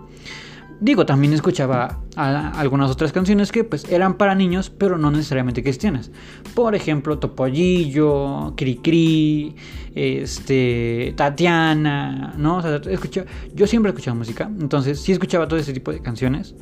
[0.79, 6.11] Digo, también escuchaba algunas otras canciones que pues eran para niños, pero no necesariamente cristianas.
[6.55, 9.57] Por ejemplo, Topollillo, Cricri,
[9.95, 12.63] este, Tatiana, ¿no?
[13.55, 16.55] yo siempre escuchaba música, entonces sí escuchaba todo ese tipo de canciones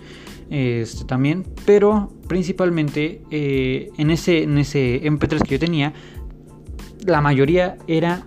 [0.48, 5.92] este, también, pero principalmente eh, en, ese, en ese MP3 que yo tenía,
[7.04, 8.24] la mayoría era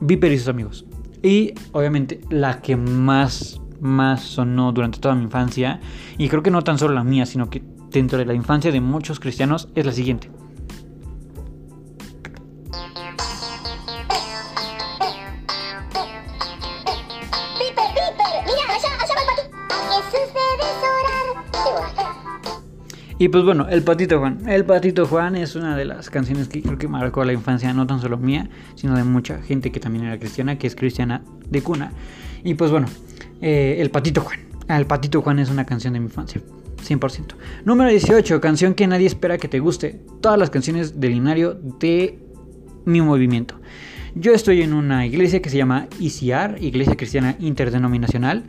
[0.00, 0.86] Viper y sus amigos.
[1.22, 5.80] Y obviamente la que más, más sonó durante toda mi infancia,
[6.18, 8.80] y creo que no tan solo la mía, sino que dentro de la infancia de
[8.80, 10.30] muchos cristianos, es la siguiente.
[23.20, 24.48] Y pues bueno, El Patito Juan.
[24.48, 27.86] El Patito Juan es una de las canciones que creo que marcó la infancia, no
[27.86, 31.60] tan solo mía, sino de mucha gente que también era cristiana, que es cristiana de
[31.60, 31.92] cuna.
[32.42, 32.86] Y pues bueno,
[33.42, 34.40] eh, El Patito Juan.
[34.70, 36.40] El Patito Juan es una canción de mi infancia.
[36.82, 37.34] 100%.
[37.66, 40.00] Número 18, canción que nadie espera que te guste.
[40.22, 42.18] Todas las canciones del himnario de
[42.86, 43.54] mi movimiento.
[44.14, 48.44] Yo estoy en una iglesia que se llama ICR, Iglesia Cristiana Interdenominacional.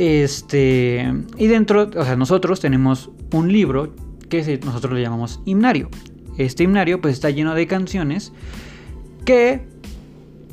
[0.00, 3.96] Este, y dentro, o sea, nosotros tenemos un libro
[4.28, 5.90] que nosotros le llamamos himnario.
[6.36, 8.32] Este himnario pues está lleno de canciones
[9.24, 9.66] que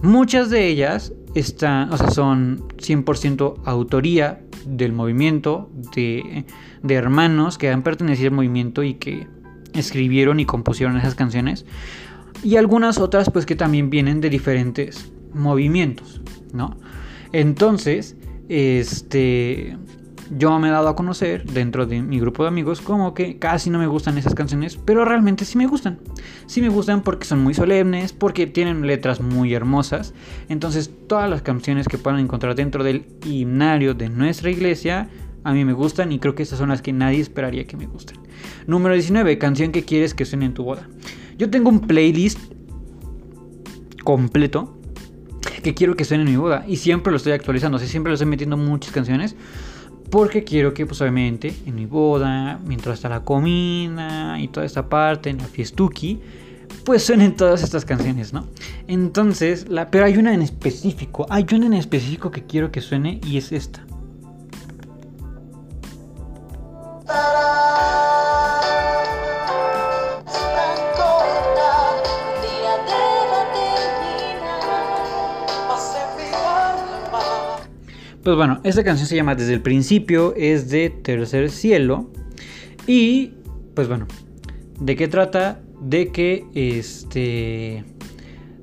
[0.01, 6.45] muchas de ellas están, o sea, son 100% autoría del movimiento, de,
[6.81, 9.27] de hermanos que han pertenecido al movimiento y que
[9.73, 11.67] escribieron y compusieron esas canciones.
[12.43, 16.19] Y algunas otras pues que también vienen de diferentes movimientos,
[16.51, 16.77] ¿no?
[17.31, 18.15] Entonces,
[18.49, 19.77] este
[20.31, 23.69] yo me he dado a conocer dentro de mi grupo de amigos como que casi
[23.69, 25.99] no me gustan esas canciones, pero realmente sí me gustan.
[26.47, 30.13] Sí me gustan porque son muy solemnes, porque tienen letras muy hermosas.
[30.49, 35.09] Entonces todas las canciones que puedan encontrar dentro del himnario de nuestra iglesia
[35.43, 37.85] a mí me gustan y creo que estas son las que nadie esperaría que me
[37.85, 38.17] gusten.
[38.65, 40.89] Número 19, canción que quieres que suene en tu boda.
[41.37, 42.39] Yo tengo un playlist
[44.03, 44.75] completo
[45.63, 48.15] que quiero que suene en mi boda y siempre lo estoy actualizando, sea, siempre lo
[48.15, 49.35] estoy metiendo muchas canciones
[50.09, 54.87] porque quiero que pues obviamente en mi boda, mientras está la comida y toda esta
[54.87, 56.21] parte, en la fiestuki,
[56.83, 58.47] pues suenen todas estas canciones, ¿no?
[58.87, 63.19] Entonces, la, pero hay una en específico, hay una en específico que quiero que suene
[63.25, 63.85] y es esta.
[78.25, 82.09] Pues bueno, esta canción se llama Desde el principio, es de Tercer Cielo.
[82.87, 83.33] Y,
[83.75, 84.07] pues bueno,
[84.79, 85.61] ¿de qué trata?
[85.79, 87.83] De que, este...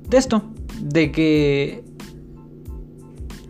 [0.09, 0.43] De esto,
[0.81, 1.81] de que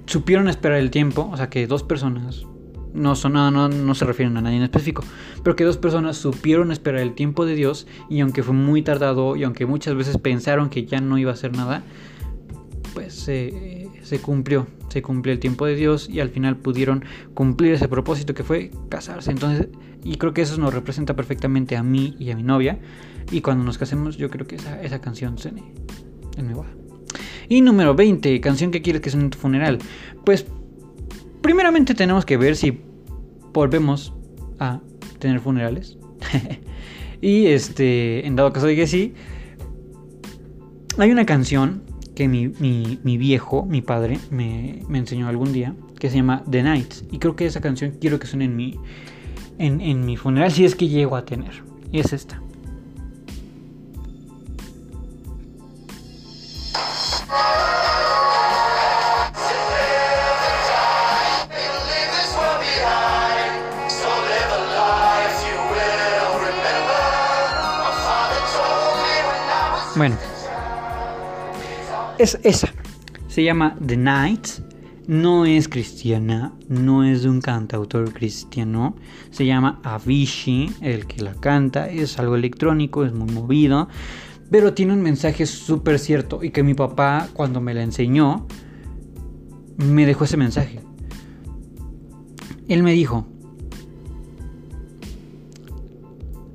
[0.06, 2.46] supieron esperar el tiempo, o sea que dos personas,
[2.94, 5.04] no, son, no, no, no se refieren a nadie en específico,
[5.42, 9.36] pero que dos personas supieron esperar el tiempo de Dios y aunque fue muy tardado
[9.36, 11.82] y aunque muchas veces pensaron que ya no iba a hacer nada,
[12.94, 17.74] pues se, se cumplió, se cumplió el tiempo de Dios y al final pudieron cumplir
[17.74, 19.32] ese propósito que fue casarse.
[19.32, 19.68] Entonces,
[20.04, 22.80] y creo que eso nos representa perfectamente a mí y a mi novia.
[23.32, 25.64] Y cuando nos casemos, yo creo que esa, esa canción suene
[26.38, 26.54] en mi.
[27.50, 29.80] Y número 20, canción que quieres que suene en tu funeral.
[30.26, 30.46] Pues,
[31.42, 32.82] primeramente tenemos que ver si
[33.54, 34.14] volvemos
[34.60, 34.82] a
[35.20, 35.98] tener funerales.
[37.22, 39.14] y este, en dado caso de que sí,
[40.98, 41.84] hay una canción
[42.16, 46.44] que mi, mi- mi viejo, mi padre, me, me enseñó algún día, que se llama
[46.50, 47.06] The Nights.
[47.12, 48.78] Y creo que esa canción quiero que suene en mi,
[49.58, 51.52] en, en mi funeral, si es que llego a tener.
[51.92, 52.42] Y es esta.
[69.96, 70.18] Bueno.
[72.20, 72.70] Es esa.
[73.28, 74.62] Se llama The Nights.
[75.06, 78.96] No es cristiana, no es de un cantautor cristiano.
[79.32, 81.90] Se llama Avicii, el que la canta.
[81.90, 83.90] Es algo electrónico, es muy movido.
[84.50, 86.42] Pero tiene un mensaje súper cierto.
[86.44, 88.48] Y que mi papá, cuando me la enseñó,
[89.78, 90.80] me dejó ese mensaje.
[92.70, 93.28] Él me dijo,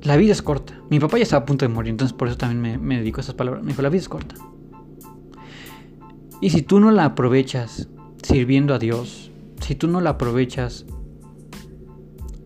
[0.01, 0.81] la vida es corta.
[0.89, 3.19] Mi papá ya estaba a punto de morir, entonces por eso también me, me dedicó
[3.19, 3.63] a esas palabras.
[3.63, 4.35] Me dijo, la vida es corta.
[6.41, 7.89] Y si tú no la aprovechas
[8.23, 10.85] sirviendo a Dios, si tú no la aprovechas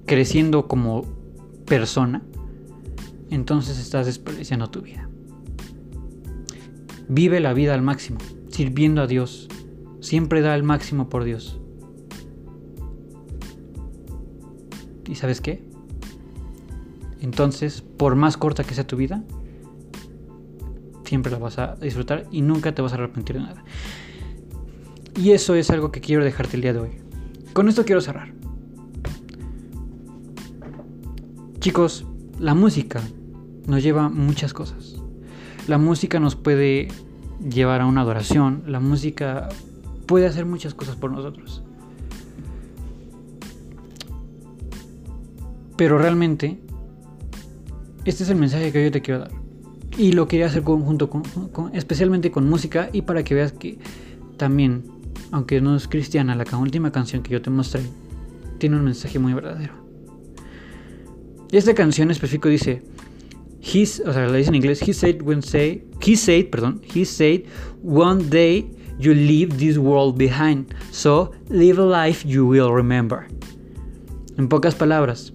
[0.05, 1.03] creciendo como
[1.65, 2.23] persona,
[3.29, 5.09] entonces estás desperdiciando tu vida.
[7.07, 8.17] Vive la vida al máximo,
[8.49, 9.47] sirviendo a Dios.
[9.99, 11.59] Siempre da el máximo por Dios.
[15.07, 15.63] ¿Y sabes qué?
[17.21, 19.23] Entonces, por más corta que sea tu vida,
[21.03, 23.63] siempre la vas a disfrutar y nunca te vas a arrepentir de nada.
[25.15, 26.89] Y eso es algo que quiero dejarte el día de hoy.
[27.53, 28.34] Con esto quiero cerrar.
[31.59, 32.05] Chicos,
[32.39, 33.01] la música
[33.67, 34.95] nos lleva muchas cosas.
[35.67, 36.89] La música nos puede
[37.39, 38.63] llevar a una adoración.
[38.67, 39.49] La música
[40.07, 41.63] puede hacer muchas cosas por nosotros.
[45.77, 46.59] Pero realmente,
[48.05, 49.42] este es el mensaje que yo te quiero dar.
[49.97, 51.23] Y lo quería hacer conjunto con,
[51.73, 53.77] especialmente con música y para que veas que
[54.37, 54.83] también,
[55.31, 57.81] aunque no es cristiana, la última canción que yo te mostré
[58.57, 59.73] tiene un mensaje muy verdadero.
[61.51, 62.81] Y esta canción en específico dice,
[64.05, 67.43] o sea, la dice en inglés, he said when say, he said, perdón, he said,
[67.83, 68.65] one day
[68.97, 73.27] you leave this world behind, so live a life you will remember.
[74.37, 75.33] En pocas palabras,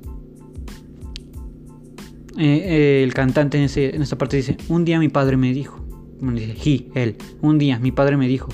[2.38, 5.80] eh, el cantante en, ese- en esta parte dice, un día mi padre me dijo,
[6.20, 8.48] dice, he, él, un día mi padre me dijo,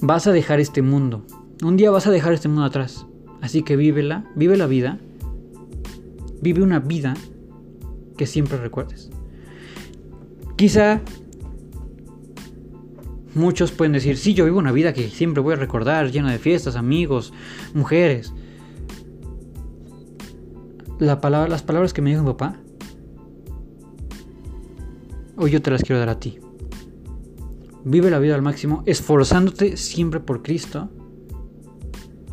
[0.00, 1.26] vas a dejar este mundo,
[1.62, 3.06] un día vas a dejar este mundo atrás,
[3.40, 4.98] así que vívela, vive la vida,
[6.40, 7.14] vive una vida
[8.16, 9.10] que siempre recuerdes.
[10.56, 11.00] Quizá
[13.34, 16.38] muchos pueden decir, sí, yo vivo una vida que siempre voy a recordar, llena de
[16.38, 17.32] fiestas, amigos,
[17.74, 18.32] mujeres.
[21.00, 22.56] La palabra, las palabras que me dijo mi papá,
[25.38, 26.38] hoy yo te las quiero dar a ti.
[27.84, 30.90] Vive la vida al máximo, esforzándote siempre por Cristo.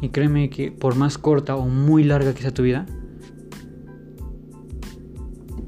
[0.01, 2.85] Y créeme que por más corta o muy larga que sea tu vida,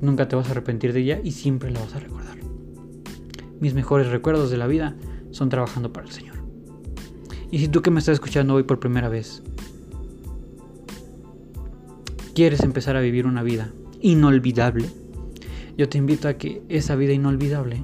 [0.01, 2.37] nunca te vas a arrepentir de ella y siempre la vas a recordar.
[3.61, 4.97] Mis mejores recuerdos de la vida
[5.31, 6.35] son trabajando para el Señor.
[7.49, 9.41] Y si tú que me estás escuchando hoy por primera vez,
[12.39, 14.89] quieres empezar a vivir una vida inolvidable,
[15.77, 17.83] yo te invito a que esa vida inolvidable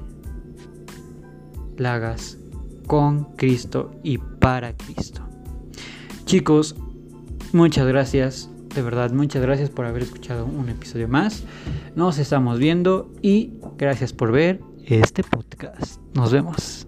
[1.76, 2.38] la hagas
[2.86, 5.20] con Cristo y para Cristo.
[6.24, 6.74] Chicos,
[7.52, 11.44] muchas gracias, de verdad, muchas gracias por haber escuchado un episodio más.
[11.94, 16.00] Nos estamos viendo y gracias por ver este podcast.
[16.14, 16.86] Nos vemos.